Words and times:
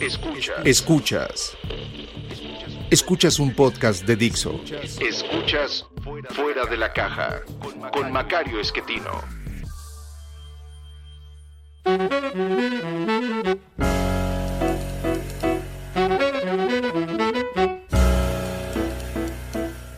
Escuchas. 0.00 0.56
Escuchas. 0.64 1.56
Escuchas 2.90 3.38
un 3.38 3.54
podcast 3.54 4.06
de 4.06 4.16
Dixo. 4.16 4.58
Escuchas 4.98 5.84
Fuera 6.30 6.64
de 6.64 6.78
la 6.78 6.90
Caja 6.90 7.42
con 7.92 8.10
Macario 8.10 8.60
Esquetino. 8.60 9.22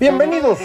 Bienvenidos, 0.00 0.58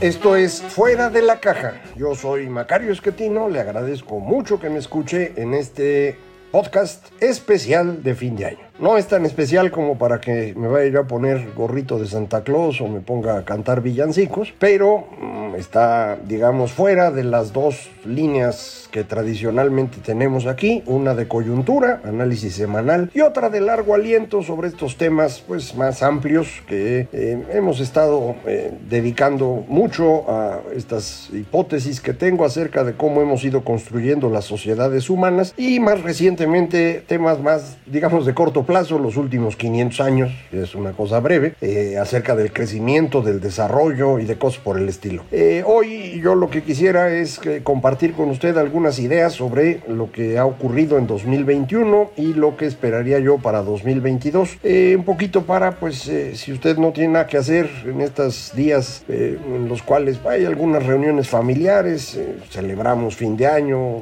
esto 0.00 0.34
es 0.34 0.60
Fuera 0.62 1.10
de 1.10 1.22
la 1.22 1.38
Caja. 1.38 1.80
Yo 1.94 2.16
soy 2.16 2.48
Macario 2.48 2.90
Esquetino, 2.90 3.48
le 3.48 3.60
agradezco 3.60 4.18
mucho 4.18 4.58
que 4.58 4.68
me 4.68 4.80
escuche 4.80 5.40
en 5.40 5.54
este 5.54 6.18
podcast 6.50 7.06
especial 7.22 8.02
de 8.02 8.14
fin 8.16 8.34
de 8.34 8.46
año. 8.46 8.69
No 8.80 8.96
es 8.96 9.08
tan 9.08 9.26
especial 9.26 9.70
como 9.70 9.98
para 9.98 10.22
que 10.22 10.54
me 10.56 10.66
vaya 10.66 11.00
a 11.00 11.04
poner 11.04 11.52
gorrito 11.54 11.98
de 11.98 12.06
Santa 12.06 12.42
Claus 12.42 12.80
o 12.80 12.88
me 12.88 13.00
ponga 13.00 13.36
a 13.36 13.44
cantar 13.44 13.82
villancicos, 13.82 14.54
pero 14.58 15.04
mm, 15.20 15.54
está, 15.56 16.16
digamos, 16.24 16.72
fuera 16.72 17.10
de 17.10 17.24
las 17.24 17.52
dos 17.52 17.90
líneas 18.06 18.88
que 18.90 19.04
tradicionalmente 19.04 19.98
tenemos 20.04 20.46
aquí, 20.46 20.82
una 20.86 21.14
de 21.14 21.28
coyuntura, 21.28 22.00
análisis 22.04 22.54
semanal, 22.54 23.10
y 23.14 23.20
otra 23.20 23.48
de 23.48 23.60
largo 23.60 23.94
aliento 23.94 24.42
sobre 24.42 24.68
estos 24.68 24.96
temas 24.96 25.42
pues 25.46 25.74
más 25.74 26.02
amplios 26.02 26.62
que 26.66 27.08
eh, 27.12 27.42
hemos 27.52 27.80
estado 27.80 28.34
eh, 28.46 28.72
dedicando 28.88 29.64
mucho 29.68 30.30
a 30.30 30.60
estas 30.74 31.30
hipótesis 31.32 32.00
que 32.00 32.12
tengo 32.12 32.44
acerca 32.44 32.84
de 32.84 32.94
cómo 32.94 33.22
hemos 33.22 33.44
ido 33.44 33.62
construyendo 33.62 34.30
las 34.30 34.44
sociedades 34.44 35.08
humanas 35.08 35.54
y 35.56 35.80
más 35.80 36.02
recientemente 36.02 37.02
temas 37.06 37.40
más, 37.40 37.78
digamos, 37.86 38.26
de 38.26 38.34
corto 38.34 38.64
plazo, 38.64 38.98
los 38.98 39.16
últimos 39.16 39.56
500 39.56 40.00
años, 40.00 40.32
es 40.52 40.74
una 40.74 40.92
cosa 40.92 41.20
breve, 41.20 41.54
eh, 41.60 41.96
acerca 41.98 42.34
del 42.34 42.52
crecimiento, 42.52 43.22
del 43.22 43.40
desarrollo 43.40 44.18
y 44.18 44.24
de 44.24 44.36
cosas 44.36 44.60
por 44.62 44.78
el 44.78 44.88
estilo. 44.88 45.24
hoy 45.64 46.20
yo 46.20 46.34
lo 46.34 46.50
que 46.50 46.62
quisiera 46.62 47.10
es 47.10 47.40
compartir 47.62 48.12
con 48.12 48.30
usted 48.30 48.56
algunos 48.56 48.79
unas 48.80 48.98
ideas 48.98 49.34
sobre 49.34 49.82
lo 49.88 50.10
que 50.10 50.38
ha 50.38 50.46
ocurrido 50.46 50.96
en 50.96 51.06
2021 51.06 52.12
y 52.16 52.32
lo 52.32 52.56
que 52.56 52.64
esperaría 52.64 53.18
yo 53.18 53.38
para 53.38 53.62
2022. 53.62 54.58
Eh, 54.62 54.94
un 54.96 55.04
poquito 55.04 55.42
para, 55.42 55.72
pues, 55.72 56.08
eh, 56.08 56.34
si 56.34 56.52
usted 56.52 56.78
no 56.78 56.90
tiene 56.92 57.12
nada 57.12 57.26
que 57.26 57.36
hacer 57.36 57.68
en 57.84 58.00
estos 58.00 58.52
días 58.54 59.04
eh, 59.08 59.38
en 59.46 59.68
los 59.68 59.82
cuales 59.82 60.18
hay 60.26 60.46
algunas 60.46 60.84
reuniones 60.84 61.28
familiares, 61.28 62.18
celebramos 62.48 63.16
fin 63.16 63.36
de 63.36 63.46
año, 63.46 63.98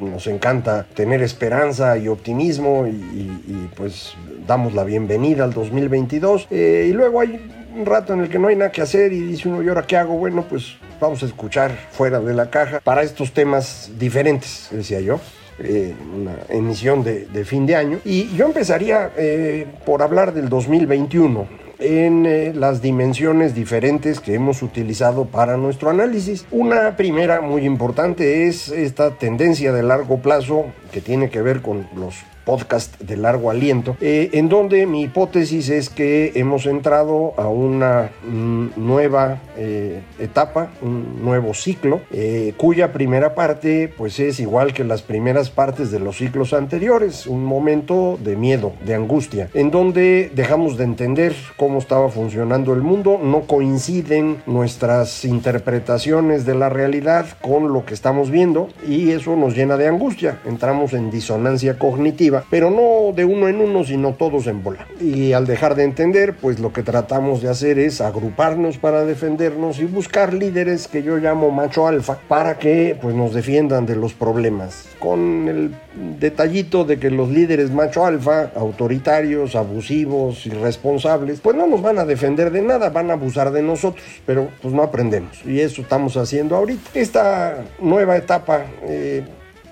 nos 0.00 0.26
encanta 0.26 0.86
tener 0.94 1.22
esperanza 1.22 1.98
y 1.98 2.08
optimismo 2.08 2.86
y, 2.88 3.68
pues 3.76 4.14
damos 4.46 4.74
la 4.74 4.84
bienvenida 4.84 5.44
al 5.44 5.52
2022. 5.52 6.48
y 6.50 6.92
luego 6.92 7.20
hay 7.20 7.61
un 7.74 7.86
rato 7.86 8.12
en 8.12 8.20
el 8.20 8.28
que 8.28 8.38
no 8.38 8.48
hay 8.48 8.56
nada 8.56 8.70
que 8.70 8.82
hacer 8.82 9.12
y 9.12 9.20
dice 9.20 9.48
uno, 9.48 9.62
¿y 9.62 9.68
ahora 9.68 9.86
qué 9.86 9.96
hago? 9.96 10.14
Bueno, 10.14 10.44
pues 10.48 10.76
vamos 11.00 11.22
a 11.22 11.26
escuchar 11.26 11.70
fuera 11.90 12.20
de 12.20 12.34
la 12.34 12.50
caja 12.50 12.80
para 12.80 13.02
estos 13.02 13.32
temas 13.32 13.90
diferentes, 13.98 14.68
decía 14.70 15.00
yo. 15.00 15.20
Eh, 15.58 15.94
una 16.16 16.34
emisión 16.48 17.04
de, 17.04 17.44
fin 17.44 17.66
de 17.66 17.76
año. 17.76 18.00
Y 18.04 18.34
yo 18.34 18.46
empezaría 18.46 19.12
eh, 19.16 19.66
por 19.84 20.02
hablar 20.02 20.32
del 20.32 20.48
2021 20.48 21.46
en 21.78 22.26
eh, 22.26 22.52
las 22.54 22.80
dimensiones 22.80 23.54
diferentes 23.54 24.18
que 24.18 24.34
hemos 24.34 24.62
utilizado 24.62 25.26
para 25.26 25.56
nuestro 25.56 25.90
análisis. 25.90 26.46
Una 26.50 26.96
primera 26.96 27.40
muy 27.42 27.64
importante 27.64 28.48
es 28.48 28.70
esta 28.70 29.10
tendencia 29.18 29.72
de 29.72 29.82
largo 29.82 30.18
plazo 30.18 30.66
que 30.90 31.00
tiene 31.00 31.28
que 31.28 31.42
ver 31.42 31.60
con 31.60 31.86
los 31.94 32.16
podcast 32.44 33.00
de 33.00 33.16
largo 33.16 33.50
aliento, 33.50 33.96
eh, 34.00 34.30
en 34.32 34.48
donde 34.48 34.86
mi 34.86 35.02
hipótesis 35.02 35.68
es 35.68 35.88
que 35.88 36.32
hemos 36.34 36.66
entrado 36.66 37.34
a 37.36 37.48
una 37.48 38.10
mm, 38.26 38.68
nueva 38.76 39.40
eh, 39.56 40.02
etapa, 40.18 40.70
un 40.82 41.22
nuevo 41.22 41.54
ciclo, 41.54 42.00
eh, 42.10 42.54
cuya 42.56 42.92
primera 42.92 43.34
parte 43.34 43.92
pues 43.96 44.18
es 44.20 44.40
igual 44.40 44.72
que 44.72 44.84
las 44.84 45.02
primeras 45.02 45.50
partes 45.50 45.90
de 45.90 46.00
los 46.00 46.18
ciclos 46.18 46.52
anteriores, 46.52 47.26
un 47.26 47.44
momento 47.44 48.18
de 48.22 48.36
miedo, 48.36 48.72
de 48.84 48.94
angustia, 48.94 49.48
en 49.54 49.70
donde 49.70 50.30
dejamos 50.34 50.76
de 50.76 50.84
entender 50.84 51.34
cómo 51.56 51.78
estaba 51.78 52.08
funcionando 52.08 52.72
el 52.74 52.82
mundo, 52.82 53.20
no 53.22 53.42
coinciden 53.42 54.42
nuestras 54.46 55.24
interpretaciones 55.24 56.44
de 56.44 56.54
la 56.54 56.68
realidad 56.68 57.26
con 57.40 57.72
lo 57.72 57.84
que 57.84 57.94
estamos 57.94 58.30
viendo 58.30 58.68
y 58.88 59.10
eso 59.10 59.36
nos 59.36 59.54
llena 59.54 59.76
de 59.76 59.88
angustia, 59.88 60.40
entramos 60.44 60.92
en 60.92 61.10
disonancia 61.10 61.78
cognitiva 61.78 62.31
pero 62.50 62.70
no 62.70 63.12
de 63.14 63.24
uno 63.24 63.48
en 63.48 63.60
uno, 63.60 63.84
sino 63.84 64.14
todos 64.14 64.46
en 64.46 64.62
bola. 64.62 64.86
Y 65.00 65.32
al 65.32 65.46
dejar 65.46 65.74
de 65.74 65.84
entender, 65.84 66.34
pues 66.34 66.58
lo 66.58 66.72
que 66.72 66.82
tratamos 66.82 67.42
de 67.42 67.48
hacer 67.48 67.78
es 67.78 68.00
agruparnos 68.00 68.78
para 68.78 69.04
defendernos 69.04 69.78
y 69.78 69.84
buscar 69.84 70.34
líderes 70.34 70.88
que 70.88 71.02
yo 71.02 71.16
llamo 71.16 71.50
macho 71.50 71.86
alfa 71.86 72.18
para 72.28 72.58
que 72.58 72.96
pues 73.00 73.14
nos 73.14 73.34
defiendan 73.34 73.86
de 73.86 73.96
los 73.96 74.14
problemas. 74.14 74.88
Con 74.98 75.48
el 75.48 75.74
detallito 76.18 76.84
de 76.84 76.98
que 76.98 77.10
los 77.10 77.30
líderes 77.30 77.70
macho 77.70 78.06
alfa, 78.06 78.50
autoritarios, 78.54 79.56
abusivos, 79.56 80.46
irresponsables, 80.46 81.40
pues 81.40 81.56
no 81.56 81.66
nos 81.66 81.82
van 81.82 81.98
a 81.98 82.04
defender 82.04 82.50
de 82.50 82.62
nada, 82.62 82.90
van 82.90 83.10
a 83.10 83.14
abusar 83.14 83.50
de 83.50 83.62
nosotros, 83.62 84.04
pero 84.26 84.48
pues 84.60 84.72
no 84.72 84.82
aprendemos. 84.82 85.44
Y 85.44 85.60
eso 85.60 85.82
estamos 85.82 86.16
haciendo 86.16 86.56
ahorita. 86.56 86.90
Esta 86.94 87.64
nueva 87.80 88.16
etapa... 88.16 88.64
Eh, 88.84 89.24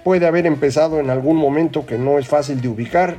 puede 0.05 0.27
haber 0.27 0.47
empezado 0.47 1.01
en 1.01 1.11
algún 1.11 1.37
momento 1.37 1.87
que 1.87 1.99
no 1.99 2.19
es 2.19 2.29
fácil 2.29 2.61
de 2.61 2.69
ubicar. 2.69 3.17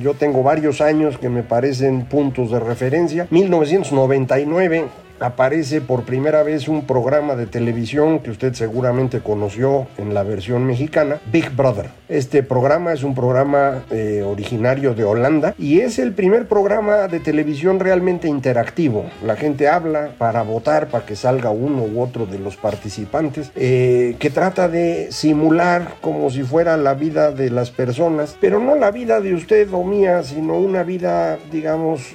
Yo 0.00 0.14
tengo 0.14 0.42
varios 0.42 0.80
años 0.80 1.18
que 1.18 1.28
me 1.28 1.42
parecen 1.42 2.06
puntos 2.06 2.50
de 2.50 2.60
referencia. 2.60 3.26
1999 3.30 4.86
aparece 5.20 5.80
por 5.80 6.02
primera 6.04 6.42
vez 6.42 6.68
un 6.68 6.86
programa 6.86 7.36
de 7.36 7.46
televisión 7.46 8.18
que 8.20 8.30
usted 8.30 8.54
seguramente 8.54 9.20
conoció 9.20 9.86
en 9.98 10.14
la 10.14 10.22
versión 10.22 10.66
mexicana, 10.66 11.20
Big 11.30 11.50
Brother. 11.50 11.90
Este 12.08 12.42
programa 12.42 12.92
es 12.92 13.04
un 13.04 13.14
programa 13.14 13.84
eh, 13.90 14.22
originario 14.26 14.94
de 14.94 15.04
Holanda 15.04 15.54
y 15.58 15.80
es 15.80 15.98
el 15.98 16.12
primer 16.12 16.46
programa 16.46 17.08
de 17.08 17.20
televisión 17.20 17.80
realmente 17.80 18.28
interactivo. 18.28 19.06
La 19.24 19.36
gente 19.36 19.68
habla 19.68 20.10
para 20.18 20.42
votar, 20.42 20.88
para 20.88 21.06
que 21.06 21.16
salga 21.16 21.50
uno 21.50 21.84
u 21.84 22.00
otro 22.00 22.26
de 22.26 22.38
los 22.38 22.56
participantes, 22.56 23.50
eh, 23.54 24.16
que 24.18 24.30
trata 24.30 24.68
de 24.68 25.08
simular 25.10 25.94
como 26.00 26.30
si 26.30 26.42
fuera 26.42 26.76
la 26.76 26.94
vida 26.94 27.32
de 27.32 27.50
las 27.50 27.70
personas, 27.70 28.36
pero 28.40 28.58
no 28.58 28.74
la 28.74 28.90
vida 28.90 29.20
de 29.20 29.34
usted 29.34 29.72
o 29.72 29.84
mía, 29.84 30.22
sino 30.22 30.56
una 30.56 30.82
vida, 30.82 31.38
digamos, 31.50 32.14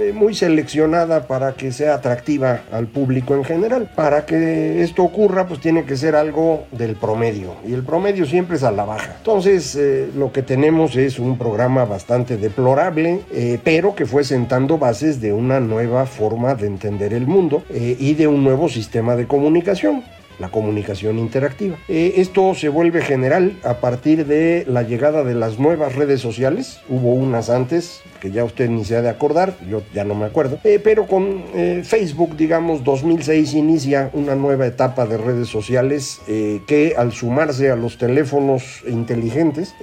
eh, 0.00 0.12
muy 0.12 0.34
seleccionada 0.34 1.26
para 1.26 1.52
que 1.52 1.70
sea 1.70 1.94
atractiva 1.94 2.23
al 2.72 2.86
público 2.86 3.34
en 3.34 3.44
general. 3.44 3.90
Para 3.94 4.24
que 4.24 4.82
esto 4.82 5.02
ocurra, 5.02 5.46
pues 5.46 5.60
tiene 5.60 5.84
que 5.84 5.96
ser 5.96 6.16
algo 6.16 6.64
del 6.72 6.96
promedio. 6.96 7.54
Y 7.66 7.72
el 7.74 7.82
promedio 7.82 8.24
siempre 8.24 8.56
es 8.56 8.62
a 8.62 8.70
la 8.70 8.84
baja. 8.84 9.14
Entonces, 9.18 9.76
eh, 9.76 10.08
lo 10.16 10.32
que 10.32 10.42
tenemos 10.42 10.96
es 10.96 11.18
un 11.18 11.36
programa 11.36 11.84
bastante 11.84 12.36
deplorable, 12.36 13.20
eh, 13.32 13.58
pero 13.62 13.94
que 13.94 14.06
fue 14.06 14.24
sentando 14.24 14.78
bases 14.78 15.20
de 15.20 15.32
una 15.32 15.60
nueva 15.60 16.06
forma 16.06 16.54
de 16.54 16.66
entender 16.66 17.12
el 17.12 17.26
mundo 17.26 17.62
eh, 17.70 17.96
y 17.98 18.14
de 18.14 18.26
un 18.26 18.42
nuevo 18.42 18.68
sistema 18.68 19.16
de 19.16 19.26
comunicación 19.26 20.02
la 20.38 20.50
comunicación 20.50 21.18
interactiva. 21.18 21.76
Eh, 21.88 22.14
esto 22.16 22.54
se 22.54 22.68
vuelve 22.68 23.02
general 23.02 23.58
a 23.62 23.74
partir 23.74 24.26
de 24.26 24.64
la 24.68 24.82
llegada 24.82 25.24
de 25.24 25.34
las 25.34 25.58
nuevas 25.58 25.94
redes 25.94 26.20
sociales. 26.20 26.80
Hubo 26.88 27.14
unas 27.14 27.50
antes 27.50 28.02
que 28.20 28.30
ya 28.30 28.44
usted 28.44 28.70
ni 28.70 28.84
se 28.84 28.96
ha 28.96 29.02
de 29.02 29.10
acordar, 29.10 29.54
yo 29.68 29.82
ya 29.92 30.04
no 30.04 30.14
me 30.14 30.24
acuerdo, 30.24 30.58
eh, 30.64 30.80
pero 30.82 31.06
con 31.06 31.44
eh, 31.54 31.82
Facebook, 31.84 32.36
digamos, 32.36 32.82
2006 32.82 33.52
inicia 33.54 34.10
una 34.14 34.34
nueva 34.34 34.66
etapa 34.66 35.04
de 35.06 35.18
redes 35.18 35.48
sociales 35.48 36.20
que 36.26 36.94
al 36.96 37.12
sumarse 37.12 37.70
a 37.70 37.76
los 37.76 37.98
teléfonos 37.98 38.82
inteligentes, 38.88 39.74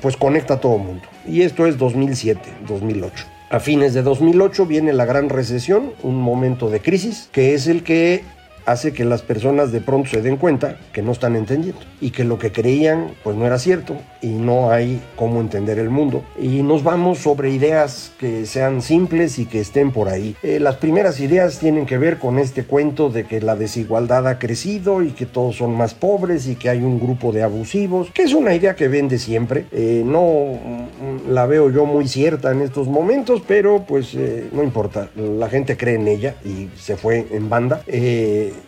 pues 0.00 0.16
conecta 0.16 0.54
a 0.54 0.60
todo 0.60 0.76
el 0.76 0.82
mundo. 0.82 1.02
Y 1.26 1.42
esto 1.42 1.66
es 1.66 1.76
2007, 1.76 2.40
2008. 2.66 3.26
A 3.50 3.60
fines 3.60 3.94
de 3.94 4.02
2008 4.02 4.66
viene 4.66 4.92
la 4.92 5.04
gran 5.04 5.28
recesión, 5.28 5.92
un 6.02 6.16
momento 6.16 6.70
de 6.70 6.80
crisis, 6.80 7.28
que 7.30 7.54
es 7.54 7.66
el 7.66 7.84
que 7.84 8.24
hace 8.66 8.92
que 8.92 9.04
las 9.04 9.22
personas 9.22 9.72
de 9.72 9.80
pronto 9.80 10.10
se 10.10 10.22
den 10.22 10.36
cuenta 10.36 10.78
que 10.92 11.02
no 11.02 11.12
están 11.12 11.36
entendiendo 11.36 11.80
y 12.00 12.10
que 12.10 12.24
lo 12.24 12.38
que 12.38 12.52
creían 12.52 13.12
pues 13.22 13.36
no 13.36 13.46
era 13.46 13.58
cierto 13.58 13.96
y 14.22 14.28
no 14.28 14.70
hay 14.70 15.00
cómo 15.16 15.40
entender 15.40 15.78
el 15.78 15.90
mundo. 15.90 16.24
Y 16.40 16.62
nos 16.62 16.82
vamos 16.82 17.18
sobre 17.18 17.50
ideas 17.50 18.12
que 18.18 18.46
sean 18.46 18.82
simples 18.82 19.38
y 19.38 19.46
que 19.46 19.60
estén 19.60 19.92
por 19.92 20.08
ahí. 20.08 20.36
Eh, 20.42 20.60
las 20.60 20.76
primeras 20.76 21.20
ideas 21.20 21.58
tienen 21.58 21.86
que 21.86 21.98
ver 21.98 22.18
con 22.18 22.38
este 22.38 22.64
cuento 22.64 23.10
de 23.10 23.24
que 23.24 23.40
la 23.40 23.56
desigualdad 23.56 24.26
ha 24.28 24.38
crecido 24.38 25.02
y 25.02 25.10
que 25.10 25.26
todos 25.26 25.56
son 25.56 25.76
más 25.76 25.94
pobres 25.94 26.46
y 26.46 26.56
que 26.56 26.70
hay 26.70 26.78
un 26.78 26.98
grupo 26.98 27.32
de 27.32 27.42
abusivos, 27.42 28.10
que 28.12 28.22
es 28.22 28.34
una 28.34 28.54
idea 28.54 28.74
que 28.74 28.88
vende 28.88 29.18
siempre. 29.18 29.66
Eh, 29.72 30.02
no 30.04 30.22
mm, 30.22 31.30
la 31.30 31.46
veo 31.46 31.70
yo 31.70 31.84
muy 31.84 32.08
cierta 32.08 32.52
en 32.52 32.62
estos 32.62 32.88
momentos, 32.88 33.42
pero 33.46 33.84
pues 33.86 34.14
eh, 34.14 34.48
no 34.52 34.62
importa. 34.62 35.10
La 35.16 35.48
gente 35.48 35.76
cree 35.76 35.96
en 35.96 36.08
ella 36.08 36.34
y 36.44 36.68
se 36.78 36.96
fue 36.96 37.26
en 37.30 37.48
banda. 37.48 37.82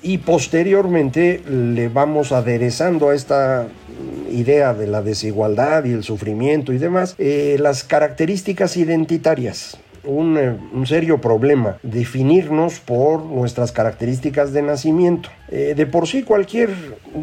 Y 0.02 0.18
posteriormente 0.18 1.42
le 1.48 1.88
vamos 1.88 2.32
aderezando 2.32 3.10
a 3.10 3.14
esta 3.14 3.66
idea 4.30 4.74
de 4.74 4.86
la 4.86 5.02
desigualdad 5.02 5.84
y 5.84 5.92
el 5.92 6.02
sufrimiento 6.02 6.72
y 6.72 6.78
demás, 6.78 7.14
eh, 7.18 7.56
las 7.60 7.84
características 7.84 8.76
identitarias. 8.76 9.78
Un, 10.04 10.38
eh, 10.38 10.56
un, 10.72 10.86
serio 10.86 11.20
problema, 11.20 11.78
definirnos 11.82 12.78
por 12.78 13.24
nuestras 13.24 13.72
características 13.72 14.52
de 14.52 14.62
nacimiento. 14.62 15.30
Eh, 15.48 15.74
de 15.76 15.84
por 15.86 16.06
sí 16.06 16.22
cualquier 16.22 16.70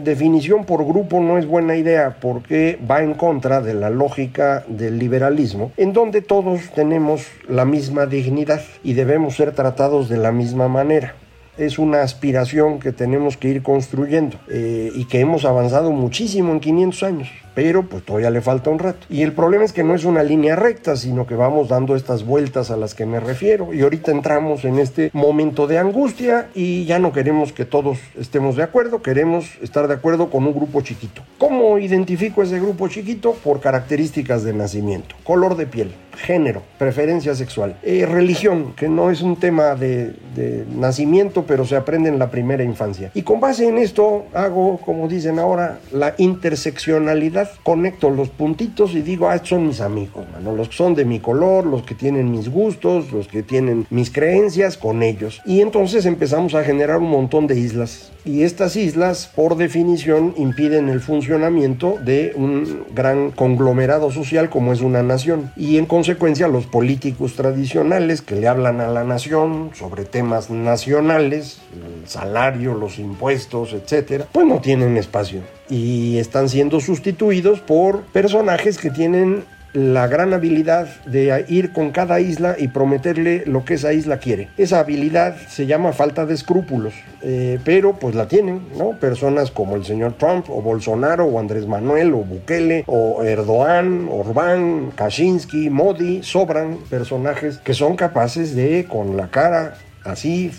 definición 0.04 0.66
por 0.66 0.86
grupo 0.86 1.22
no 1.22 1.38
es 1.38 1.46
buena 1.46 1.78
idea 1.78 2.18
porque 2.20 2.78
va 2.90 3.02
en 3.02 3.14
contra 3.14 3.62
de 3.62 3.74
la 3.74 3.90
lógica 3.90 4.66
del 4.68 5.00
liberalismo, 5.00 5.72
en 5.78 5.94
donde 5.94 6.22
todos 6.22 6.72
tenemos 6.76 7.26
la 7.48 7.64
misma 7.64 8.06
dignidad 8.06 8.62
y 8.84 8.96
debemos 8.96 9.38
ser 9.38 9.54
tratados 9.54 10.10
de 10.10 10.18
la 10.18 10.34
misma 10.34 10.68
manera 10.68 11.16
es 11.58 11.78
una 11.80 12.02
aspiración 12.02 12.80
que 12.80 12.92
tenemos 12.92 13.38
que 13.38 13.50
ir 13.50 13.64
construyendo 13.64 14.38
eh, 14.50 14.92
y 14.96 15.06
que 15.06 15.20
hemos 15.20 15.46
avanzado 15.46 15.92
muchísimo 15.92 16.52
en 16.52 16.60
500 16.60 17.04
años 17.04 17.30
pero 17.54 17.84
pues 17.84 18.04
todavía 18.04 18.30
le 18.30 18.42
falta 18.42 18.70
un 18.70 18.80
rato. 18.80 19.06
Y 19.10 19.22
el 19.22 19.34
problema 19.34 19.64
es 19.64 19.74
que 19.74 19.84
no 19.84 19.96
es 19.96 20.06
una 20.06 20.24
línea 20.24 20.56
recta, 20.56 20.96
sino 20.96 21.26
que 21.26 21.36
vamos 21.36 21.70
dando 21.70 21.96
estas 21.96 22.26
vueltas 22.26 22.72
a 22.72 22.78
las 22.78 22.94
que 22.96 23.06
me 23.06 23.20
refiero. 23.20 23.74
Y 23.74 23.82
ahorita 23.82 24.12
entramos 24.12 24.66
en 24.66 24.80
este 24.80 25.10
momento 25.14 25.68
de 25.68 25.78
angustia 25.78 26.50
y 26.54 26.86
ya 26.86 27.00
no 27.00 27.12
queremos 27.12 27.54
que 27.54 27.66
todos 27.66 28.00
estemos 28.20 28.56
de 28.56 28.64
acuerdo, 28.64 29.02
queremos 29.02 29.46
estar 29.62 29.88
de 29.88 29.94
acuerdo 29.94 30.30
con 30.30 30.46
un 30.46 30.54
grupo 30.54 30.82
chiquito. 30.82 31.22
¿Cómo 31.38 31.78
identifico 31.78 32.44
ese 32.44 32.60
grupo 32.60 32.88
chiquito? 32.88 33.34
Por 33.44 33.60
características 33.60 34.44
de 34.44 34.54
nacimiento, 34.54 35.16
color 35.24 35.56
de 35.56 35.66
piel, 35.66 35.92
género, 36.18 36.62
preferencia 36.78 37.36
sexual, 37.36 37.78
eh, 37.84 38.06
religión, 38.06 38.74
que 38.76 38.90
no 38.90 39.12
es 39.12 39.22
un 39.22 39.38
tema 39.38 39.76
de, 39.76 40.14
de 40.36 40.66
nacimiento, 40.70 41.46
pero 41.48 41.66
se 41.66 41.76
aprende 41.76 42.10
en 42.10 42.20
la 42.20 42.30
primera 42.30 42.64
infancia. 42.64 43.12
Y 43.14 43.24
con 43.24 43.40
base 43.40 43.68
en 43.68 43.78
esto 43.78 44.26
hago, 44.34 44.78
como 44.78 45.08
dicen 45.08 45.40
ahora, 45.40 45.80
la 45.92 46.14
interseccionalidad 46.18 47.43
conecto 47.64 48.10
los 48.10 48.30
puntitos 48.30 48.94
y 48.94 49.02
digo, 49.02 49.30
ah, 49.30 49.40
son 49.44 49.68
mis 49.68 49.82
amigos, 49.82 50.26
los 50.44 50.70
que 50.70 50.76
son 50.76 50.96
de 50.96 51.06
mi 51.06 51.20
color, 51.20 51.66
los 51.66 51.84
que 51.84 51.96
tienen 51.96 52.32
mis 52.32 52.50
gustos, 52.50 53.12
los 53.12 53.28
que 53.28 53.44
tienen 53.44 53.86
mis 53.90 54.12
creencias, 54.12 54.78
con 54.78 55.04
ellos. 55.04 55.42
Y 55.46 55.62
entonces 55.62 56.06
empezamos 56.06 56.56
a 56.56 56.64
generar 56.64 56.98
un 56.98 57.10
montón 57.10 57.48
de 57.48 57.60
islas. 57.60 58.12
Y 58.26 58.44
estas 58.44 58.78
islas, 58.78 59.30
por 59.36 59.58
definición, 59.58 60.34
impiden 60.38 60.88
el 60.88 61.02
funcionamiento 61.02 61.98
de 62.04 62.34
un 62.36 62.86
gran 62.96 63.32
conglomerado 63.32 64.12
social 64.12 64.50
como 64.50 64.72
es 64.72 64.80
una 64.80 65.04
nación. 65.04 65.52
Y 65.58 65.78
en 65.78 65.86
consecuencia, 65.86 66.48
los 66.48 66.66
políticos 66.66 67.36
tradicionales 67.36 68.22
que 68.22 68.36
le 68.36 68.48
hablan 68.48 68.80
a 68.80 68.88
la 68.88 69.04
nación 69.04 69.72
sobre 69.74 70.06
temas 70.06 70.50
nacionales, 70.50 71.60
el 72.04 72.10
salario, 72.10 72.74
los 72.74 73.00
impuestos, 73.00 73.74
etcétera, 73.74 74.28
pues 74.32 74.46
no 74.46 74.60
tienen 74.60 74.98
espacio 74.98 75.42
y 75.70 76.18
están 76.18 76.50
siendo 76.50 76.80
sustituidos 76.80 77.60
por 77.60 78.02
personajes 78.04 78.78
que 78.78 78.90
tienen 78.90 79.44
la 79.74 80.06
gran 80.06 80.34
habilidad 80.36 80.88
de 81.06 81.46
ir 81.48 81.74
con 81.74 81.90
cada 81.90 82.20
isla 82.20 82.56
y 82.60 82.68
prometerle 82.68 83.44
lo 83.48 83.66
que 83.66 83.74
esa 83.74 83.92
isla 83.92 84.20
quiere. 84.20 84.50
Esa 84.56 84.80
habilidad 84.80 85.36
se 85.48 85.66
llama 85.66 85.94
falta 85.94 86.28
de 86.28 86.36
escrúpulos, 86.36 86.94
eh, 87.24 87.58
pero 87.66 87.94
pues 87.94 88.14
la 88.14 88.28
tienen, 88.28 88.62
¿no? 88.78 88.92
Personas 89.00 89.50
como 89.50 89.76
el 89.76 89.84
señor 89.84 90.14
Trump 90.14 90.46
o 90.50 90.62
Bolsonaro 90.62 91.26
o 91.26 91.40
Andrés 91.40 91.66
Manuel 91.66 92.14
o 92.14 92.18
Bukele 92.18 92.84
o 92.86 93.24
Erdogan, 93.24 94.10
Orbán, 94.12 94.92
Kaczynski, 94.96 95.72
Modi, 95.72 96.22
sobran 96.22 96.78
personajes 96.88 97.58
que 97.58 97.74
son 97.74 97.96
capaces 97.96 98.56
de 98.56 98.86
con 98.88 99.18
la 99.18 99.30
cara 99.30 99.74
así 100.04 100.52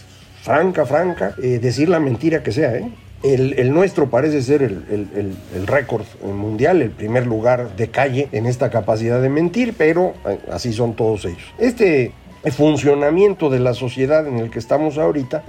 franca, 0.45 0.85
franca, 0.85 1.35
eh, 1.43 1.59
decir 1.59 1.89
la 1.89 1.99
mentira 1.99 2.43
que 2.43 2.53
sea, 2.53 2.77
¿eh? 2.77 2.91
El, 3.23 3.73
nuestro 3.73 4.11
parece 4.11 4.43
ser 4.43 4.63
el, 4.63 5.67
récord 5.67 6.05
mundial, 6.23 6.83
el 6.83 6.91
primer 6.91 7.27
lugar 7.27 7.75
de 7.75 7.89
calle 7.89 8.29
en 8.33 8.45
esta 8.45 8.69
capacidad 8.69 9.23
de 9.23 9.31
mentir, 9.31 9.73
pero 9.79 10.13
eh, 10.29 10.39
así 10.53 10.75
son 10.75 10.93
todos 10.93 11.25
ellos. 11.25 11.55
Este 11.59 12.13
funcionamiento 12.55 13.49
de 13.49 13.61
la 13.61 13.73
sociedad 13.73 14.27
en 14.27 14.39
el 14.39 14.51
que 14.51 14.59
estamos 14.59 14.99
ahorita 14.99 15.45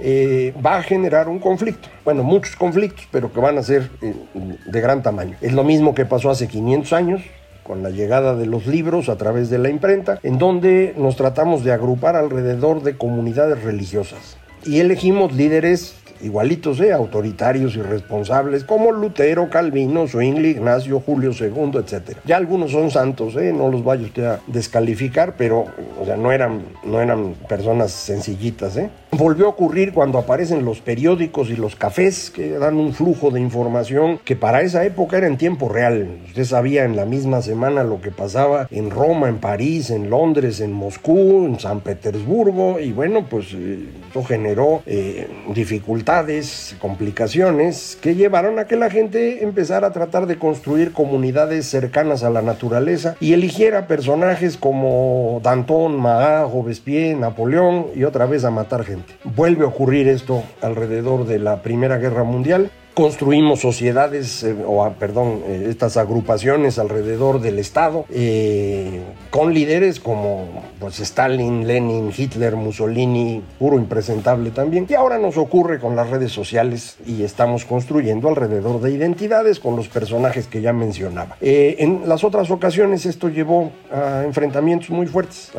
va 0.64 0.78
a 0.78 0.82
generar 0.82 1.28
un 1.28 1.38
conflicto. 1.38 1.90
Bueno, 2.02 2.22
muchos 2.22 2.56
conflictos, 2.56 3.06
pero 3.10 3.30
que 3.30 3.38
van 3.38 3.58
a 3.58 3.62
ser 3.62 3.90
de 3.92 4.80
gran 4.80 5.02
tamaño. 5.02 5.36
Es 5.42 5.52
lo 5.52 5.62
mismo 5.62 5.94
que 5.94 6.06
pasó 6.06 6.30
hace 6.30 6.48
500 6.48 6.92
años 6.94 7.20
con 7.62 7.82
la 7.82 7.90
llegada 7.90 8.34
de 8.34 8.46
los 8.46 8.66
libros 8.66 9.10
a 9.10 9.18
través 9.18 9.50
de 9.50 9.58
la 9.58 9.68
imprenta, 9.68 10.18
en 10.22 10.38
donde 10.38 10.94
nos 10.96 11.16
tratamos 11.16 11.64
de 11.64 11.72
agrupar 11.72 12.16
alrededor 12.16 12.82
de 12.82 12.96
comunidades 12.96 13.62
religiosas. 13.62 14.38
Y 14.66 14.80
elegimos 14.80 15.32
líderes 15.32 15.94
igualitos, 16.22 16.80
¿eh? 16.80 16.92
autoritarios 16.92 17.76
y 17.76 17.82
responsables, 17.82 18.64
como 18.64 18.92
Lutero, 18.92 19.48
Calvino, 19.50 20.06
Zwingli, 20.06 20.50
Ignacio, 20.50 21.00
Julio 21.00 21.30
II, 21.38 21.78
etc. 21.78 22.16
Ya 22.24 22.36
algunos 22.36 22.72
son 22.72 22.90
santos, 22.90 23.36
¿eh? 23.36 23.52
no 23.52 23.70
los 23.70 23.84
vaya 23.84 24.04
usted 24.04 24.24
a 24.24 24.40
descalificar, 24.46 25.34
pero 25.36 25.66
o 26.00 26.04
sea, 26.04 26.16
no, 26.16 26.32
eran, 26.32 26.62
no 26.84 27.00
eran 27.00 27.34
personas 27.48 27.92
sencillitas. 27.92 28.76
¿eh? 28.76 28.90
Volvió 29.18 29.46
a 29.46 29.48
ocurrir 29.48 29.94
cuando 29.94 30.18
aparecen 30.18 30.66
los 30.66 30.82
periódicos 30.82 31.48
y 31.48 31.56
los 31.56 31.74
cafés 31.74 32.30
que 32.30 32.50
dan 32.58 32.76
un 32.76 32.92
flujo 32.92 33.30
de 33.30 33.40
información 33.40 34.18
que 34.22 34.36
para 34.36 34.60
esa 34.60 34.84
época 34.84 35.16
era 35.16 35.26
en 35.26 35.38
tiempo 35.38 35.70
real. 35.70 36.18
Usted 36.26 36.44
sabía 36.44 36.84
en 36.84 36.96
la 36.96 37.06
misma 37.06 37.40
semana 37.40 37.82
lo 37.82 38.02
que 38.02 38.10
pasaba 38.10 38.68
en 38.70 38.90
Roma, 38.90 39.30
en 39.30 39.38
París, 39.38 39.88
en 39.88 40.10
Londres, 40.10 40.60
en 40.60 40.70
Moscú, 40.72 41.46
en 41.46 41.58
San 41.58 41.80
Petersburgo 41.80 42.78
y 42.78 42.92
bueno, 42.92 43.24
pues 43.26 43.54
eh, 43.54 43.88
eso 44.10 44.22
generó 44.22 44.82
eh, 44.84 45.26
dificultades 45.54 46.76
complicaciones 46.78 47.96
que 48.02 48.16
llevaron 48.16 48.58
a 48.58 48.66
que 48.66 48.76
la 48.76 48.90
gente 48.90 49.42
empezara 49.42 49.86
a 49.86 49.92
tratar 49.92 50.26
de 50.26 50.38
construir 50.38 50.92
comunidades 50.92 51.64
cercanas 51.64 52.22
a 52.22 52.28
la 52.28 52.42
naturaleza 52.42 53.16
y 53.20 53.32
eligiera 53.32 53.86
personajes 53.86 54.58
como 54.58 55.40
Danton, 55.42 55.98
Marat, 55.98 56.52
Robespierre, 56.52 57.18
Napoleón 57.18 57.86
y 57.94 58.04
otra 58.04 58.26
vez 58.26 58.44
a 58.44 58.50
matar 58.50 58.84
gente. 58.84 59.05
Vuelve 59.24 59.64
a 59.64 59.68
ocurrir 59.68 60.08
esto 60.08 60.42
alrededor 60.62 61.26
de 61.26 61.38
la 61.38 61.62
Primera 61.62 61.98
Guerra 61.98 62.24
Mundial 62.24 62.70
construimos 62.96 63.60
sociedades, 63.60 64.42
eh, 64.42 64.56
o 64.66 64.82
ah, 64.82 64.94
perdón, 64.98 65.42
eh, 65.46 65.66
estas 65.68 65.98
agrupaciones 65.98 66.78
alrededor 66.78 67.42
del 67.42 67.58
Estado, 67.58 68.06
eh, 68.08 69.02
con 69.28 69.52
líderes 69.52 70.00
como 70.00 70.46
pues, 70.80 70.98
Stalin, 71.00 71.66
Lenin, 71.66 72.10
Hitler, 72.16 72.56
Mussolini, 72.56 73.42
puro 73.58 73.76
impresentable 73.76 74.50
también. 74.50 74.86
Y 74.88 74.94
ahora 74.94 75.18
nos 75.18 75.36
ocurre 75.36 75.78
con 75.78 75.94
las 75.94 76.08
redes 76.08 76.32
sociales 76.32 76.96
y 77.06 77.22
estamos 77.22 77.66
construyendo 77.66 78.30
alrededor 78.30 78.80
de 78.80 78.92
identidades 78.92 79.60
con 79.60 79.76
los 79.76 79.88
personajes 79.88 80.46
que 80.46 80.62
ya 80.62 80.72
mencionaba. 80.72 81.36
en 81.42 82.08
las 82.08 82.24
otras 82.24 82.50
ocasiones 82.50 83.04
esto 83.04 83.28
llevó 83.28 83.72
a 83.92 84.22
enfrentamientos 84.24 84.88
muy 84.88 85.06
fuertes. 85.06 85.52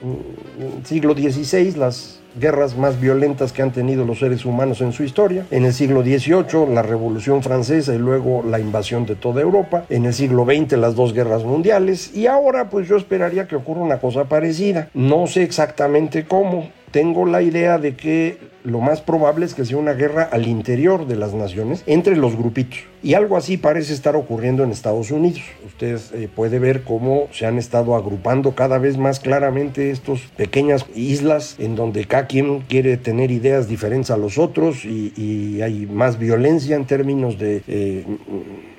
En 0.00 0.78
el 0.78 0.86
siglo 0.86 1.12
XVI 1.14 1.72
las 1.72 2.20
guerras 2.38 2.76
más 2.76 3.00
violentas 3.00 3.52
que 3.52 3.62
han 3.62 3.72
tenido 3.72 4.04
los 4.04 4.18
seres 4.18 4.44
humanos 4.44 4.80
en 4.80 4.92
su 4.92 5.04
historia. 5.04 5.46
En 5.50 5.64
el 5.64 5.72
siglo 5.72 6.02
XVIII, 6.02 6.72
la 6.72 6.82
Revolución 6.82 7.42
Francesa 7.42 7.94
y 7.94 7.98
luego 7.98 8.42
la 8.42 8.58
invasión 8.58 9.06
de 9.06 9.14
toda 9.14 9.42
Europa. 9.42 9.84
En 9.88 10.04
el 10.06 10.14
siglo 10.14 10.44
XX, 10.44 10.72
las 10.78 10.94
dos 10.94 11.12
guerras 11.12 11.44
mundiales. 11.44 12.14
Y 12.14 12.26
ahora, 12.26 12.70
pues 12.70 12.88
yo 12.88 12.96
esperaría 12.96 13.46
que 13.46 13.56
ocurra 13.56 13.80
una 13.80 13.98
cosa 13.98 14.24
parecida. 14.24 14.88
No 14.94 15.26
sé 15.26 15.42
exactamente 15.42 16.24
cómo. 16.24 16.68
Tengo 16.94 17.26
la 17.26 17.42
idea 17.42 17.78
de 17.78 17.96
que 17.96 18.38
lo 18.62 18.78
más 18.78 19.00
probable 19.00 19.46
es 19.46 19.54
que 19.54 19.64
sea 19.64 19.78
una 19.78 19.94
guerra 19.94 20.28
al 20.30 20.46
interior 20.46 21.08
de 21.08 21.16
las 21.16 21.34
naciones 21.34 21.82
entre 21.86 22.14
los 22.14 22.36
grupitos. 22.36 22.78
Y 23.02 23.14
algo 23.14 23.36
así 23.36 23.56
parece 23.56 23.92
estar 23.92 24.14
ocurriendo 24.14 24.62
en 24.62 24.70
Estados 24.70 25.10
Unidos. 25.10 25.42
Usted 25.66 25.98
eh, 26.14 26.28
puede 26.32 26.60
ver 26.60 26.84
cómo 26.84 27.26
se 27.32 27.46
han 27.46 27.58
estado 27.58 27.96
agrupando 27.96 28.54
cada 28.54 28.78
vez 28.78 28.96
más 28.96 29.18
claramente 29.18 29.90
estas 29.90 30.20
pequeñas 30.36 30.86
islas 30.94 31.56
en 31.58 31.74
donde 31.74 32.04
cada 32.04 32.28
quien 32.28 32.60
quiere 32.60 32.96
tener 32.96 33.32
ideas 33.32 33.66
diferentes 33.66 34.12
a 34.12 34.16
los 34.16 34.38
otros 34.38 34.84
y, 34.84 35.60
hay 35.62 35.86
más 35.86 36.20
violencia 36.20 36.76
en 36.76 36.84
términos 36.84 37.40
de... 37.40 37.60
Eh, 37.66 38.04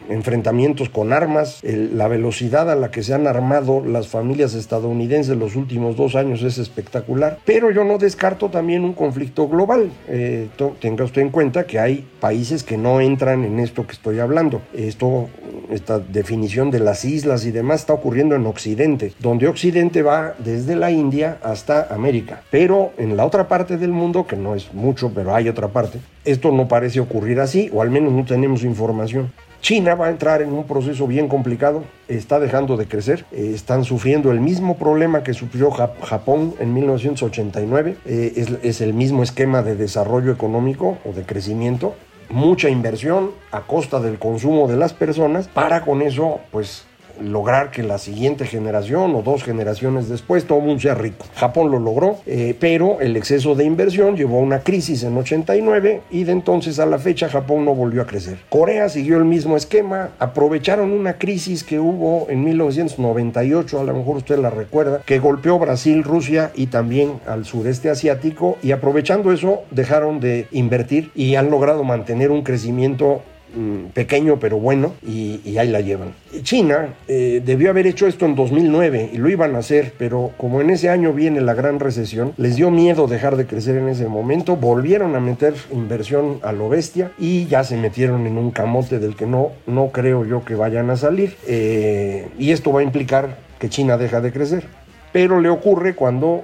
enfrentamientos 0.09 0.89
con 0.89 1.13
armas. 1.13 1.62
la 1.63 2.07
velocidad 2.07 2.69
a 2.69 2.75
la 2.75 2.91
que 2.91 3.03
se 3.03 3.13
han 3.13 3.27
armado 3.27 3.83
las 3.85 4.07
familias 4.07 4.53
estadounidenses 4.53 5.38
los 5.38 5.55
últimos 5.55 5.95
dos 5.95 6.15
años 6.15 6.41
es 6.43 6.57
espectacular. 6.57 7.39
Pero 7.45 7.71
yo 7.71 7.83
no 7.83 7.97
descarto 7.97 8.50
también 8.50 8.83
un 8.83 8.93
conflicto 8.93 9.47
global. 9.47 9.91
Eh, 10.07 10.47
tenga 10.79 11.03
usted 11.03 11.21
en 11.21 11.29
cuenta 11.29 11.65
que 11.65 11.79
hay 11.79 12.07
países 12.19 12.63
que 12.63 12.77
no 12.77 13.01
entran 13.01 13.43
en 13.43 13.59
esto 13.59 13.85
que 13.85 13.93
estoy 13.93 14.19
hablando. 14.19 14.62
Esto, 14.74 15.29
esta 15.71 16.00
definición 16.00 16.71
de 16.71 16.79
las 16.79 17.05
islas 17.05 17.45
y 17.45 17.51
demás 17.51 17.81
está 17.81 17.93
ocurriendo 17.93 18.35
en 18.35 18.45
Occidente, 18.45 19.13
donde 19.19 19.47
Occidente 19.47 20.01
va 20.01 20.35
desde 20.39 20.75
la 20.75 20.91
India 20.91 21.38
hasta 21.43 21.93
América. 21.93 22.41
Pero 22.51 22.91
en 22.97 23.17
la 23.17 23.25
otra 23.25 23.47
parte 23.47 23.77
del 23.77 23.91
mundo, 23.91 24.25
que 24.27 24.35
no 24.35 24.55
es 24.55 24.74
mucho, 24.74 25.12
pero 25.13 25.35
hay 25.35 25.50
otra 25.50 25.67
parte, 25.69 26.00
esto 26.25 26.51
no 26.51 26.67
parece 26.67 27.00
ocurrir 27.00 27.39
así, 27.39 27.70
o 27.74 27.82
al 27.82 27.89
menos 27.89 28.12
no 28.13 28.25
tenemos 28.25 28.63
información. 28.63 29.32
China 29.62 29.96
va 29.96 30.08
a 30.08 30.10
entrar 30.10 30.41
en 30.41 30.53
un 30.53 30.65
proceso 30.65 31.08
bien 31.08 31.27
complicado, 31.27 31.84
está 32.08 32.39
dejando 32.39 32.77
de 32.77 32.88
crecer, 32.88 33.25
eh, 33.32 33.51
están 33.55 33.84
sufriendo 33.84 34.32
el 34.32 34.39
mismo 34.39 34.77
problema 34.77 35.24
que 35.24 35.34
sufrió 35.34 35.72
Japón 35.72 36.53
en 36.60 36.74
1989, 36.74 37.98
eh, 38.05 38.34
es, 38.36 38.50
es 38.62 38.82
el 38.82 38.94
mismo 38.94 39.24
esquema 39.24 39.63
de 39.63 39.75
desarrollo 39.75 40.32
económico 40.32 41.00
o 41.03 41.13
de 41.13 41.24
crecimiento, 41.24 41.96
mucha 42.29 42.70
inversión 42.70 43.32
a 43.51 43.62
costa 43.62 44.00
del 44.00 44.20
consumo 44.20 44.67
de 44.67 44.77
las 44.77 44.94
personas 44.94 45.48
para 45.48 45.82
con 45.82 46.01
eso 46.01 46.39
pues 46.51 46.86
lograr 47.22 47.72
que 47.72 47.84
la 47.84 47.98
siguiente 47.98 48.45
generación 48.45 49.15
o 49.15 49.22
dos 49.22 49.43
generaciones 49.43 50.10
después 50.10 50.45
todo 50.45 50.60
mundo 50.60 50.81
sea 50.81 50.95
rico. 50.95 51.25
Japón 51.36 51.72
lo 51.72 51.79
logró, 51.79 52.17
eh, 52.25 52.55
pero 52.60 53.01
el 53.01 53.17
exceso 53.17 53.55
de 53.55 53.63
inversión 53.63 54.15
llevó 54.15 54.39
a 54.39 54.41
una 54.41 54.60
crisis 54.60 55.03
en 55.03 55.17
89 55.17 56.01
y 56.10 56.24
de 56.24 56.31
entonces 56.31 56.79
a 56.79 56.86
la 56.86 57.00
fecha 57.00 57.29
Japón 57.29 57.65
no 57.65 57.75
volvió 57.75 58.01
a 58.01 58.07
crecer. 58.07 58.38
Corea 58.50 58.89
siguió 58.89 59.17
el 59.17 59.25
mismo 59.25 59.57
esquema, 59.57 60.10
aprovecharon 60.19 60.91
una 60.91 61.17
crisis 61.17 61.63
que 61.63 61.79
hubo 61.79 62.27
en 62.29 62.43
1998, 62.43 63.79
a 63.79 63.84
lo 63.84 63.93
mejor 63.93 64.17
usted 64.17 64.38
la 64.38 64.50
recuerda, 64.50 65.01
que 65.05 65.19
golpeó 65.19 65.60
Brasil, 65.60 66.03
Rusia 66.03 66.51
y 66.55 66.67
también 66.67 67.13
al 67.27 67.45
sureste 67.45 67.89
asiático 67.89 68.57
y 68.62 68.72
aprovechando 68.72 69.31
eso 69.31 69.63
dejaron 69.72 70.19
de 70.19 70.48
invertir 70.51 71.12
y 71.15 71.36
han 71.36 71.50
logrado 71.50 71.84
mantener 71.84 72.31
un 72.31 72.43
crecimiento 72.43 73.22
Mm, 73.55 73.91
pequeño 73.93 74.38
pero 74.38 74.59
bueno 74.59 74.95
y, 75.05 75.57
ahí 75.57 75.69
la 75.69 75.79
llevan. 75.79 76.13
China 76.43 76.95
eh, 77.07 77.41
debió 77.45 77.69
haber 77.69 77.88
hecho 77.88 78.05
esto 78.05 78.25
en 78.25 78.35
2009 78.35 79.12
y 79.13 79.17
lo 79.17 79.29
iban 79.29 79.55
a 79.55 79.59
hacer, 79.59 79.93
pero 79.97 80.31
como 80.35 80.59
en 80.59 80.69
ese 80.69 80.89
año 80.89 81.13
viene 81.13 81.39
la 81.39 81.53
gran 81.53 81.79
recesión, 81.79 82.33
les 82.35 82.57
dio 82.57 82.69
miedo 82.69 83.07
dejar 83.07 83.38
de 83.38 83.45
crecer 83.45 83.77
en 83.77 83.88
ese 83.88 84.09
momento, 84.09 84.57
volvieron 84.57 85.15
a 85.15 85.21
meter 85.21 85.53
inversión 85.71 86.39
a 86.43 86.51
lo 86.51 86.67
bestia 86.67 87.12
y 87.17 87.45
ya 87.45 87.63
se 87.63 87.77
metieron 87.77 88.27
en 88.27 88.38
un 88.38 88.51
camote 88.51 89.00
del 89.00 89.15
que 89.15 89.25
no, 89.25 89.51
no 89.67 89.89
creo 89.89 90.25
yo 90.25 90.43
que 90.43 90.55
vayan 90.55 90.89
a 90.89 90.97
salir. 90.97 91.38
Eh, 91.47 92.27
y 92.38 92.51
esto 92.51 92.74
va 92.74 92.81
a 92.81 92.83
implicar 92.83 93.38
que 93.59 93.69
China 93.69 93.97
deja 93.97 94.19
de 94.19 94.33
crecer. 94.33 94.65
Pero 95.13 95.39
le 95.39 95.47
ocurre 95.47 95.95
cuando 95.95 96.43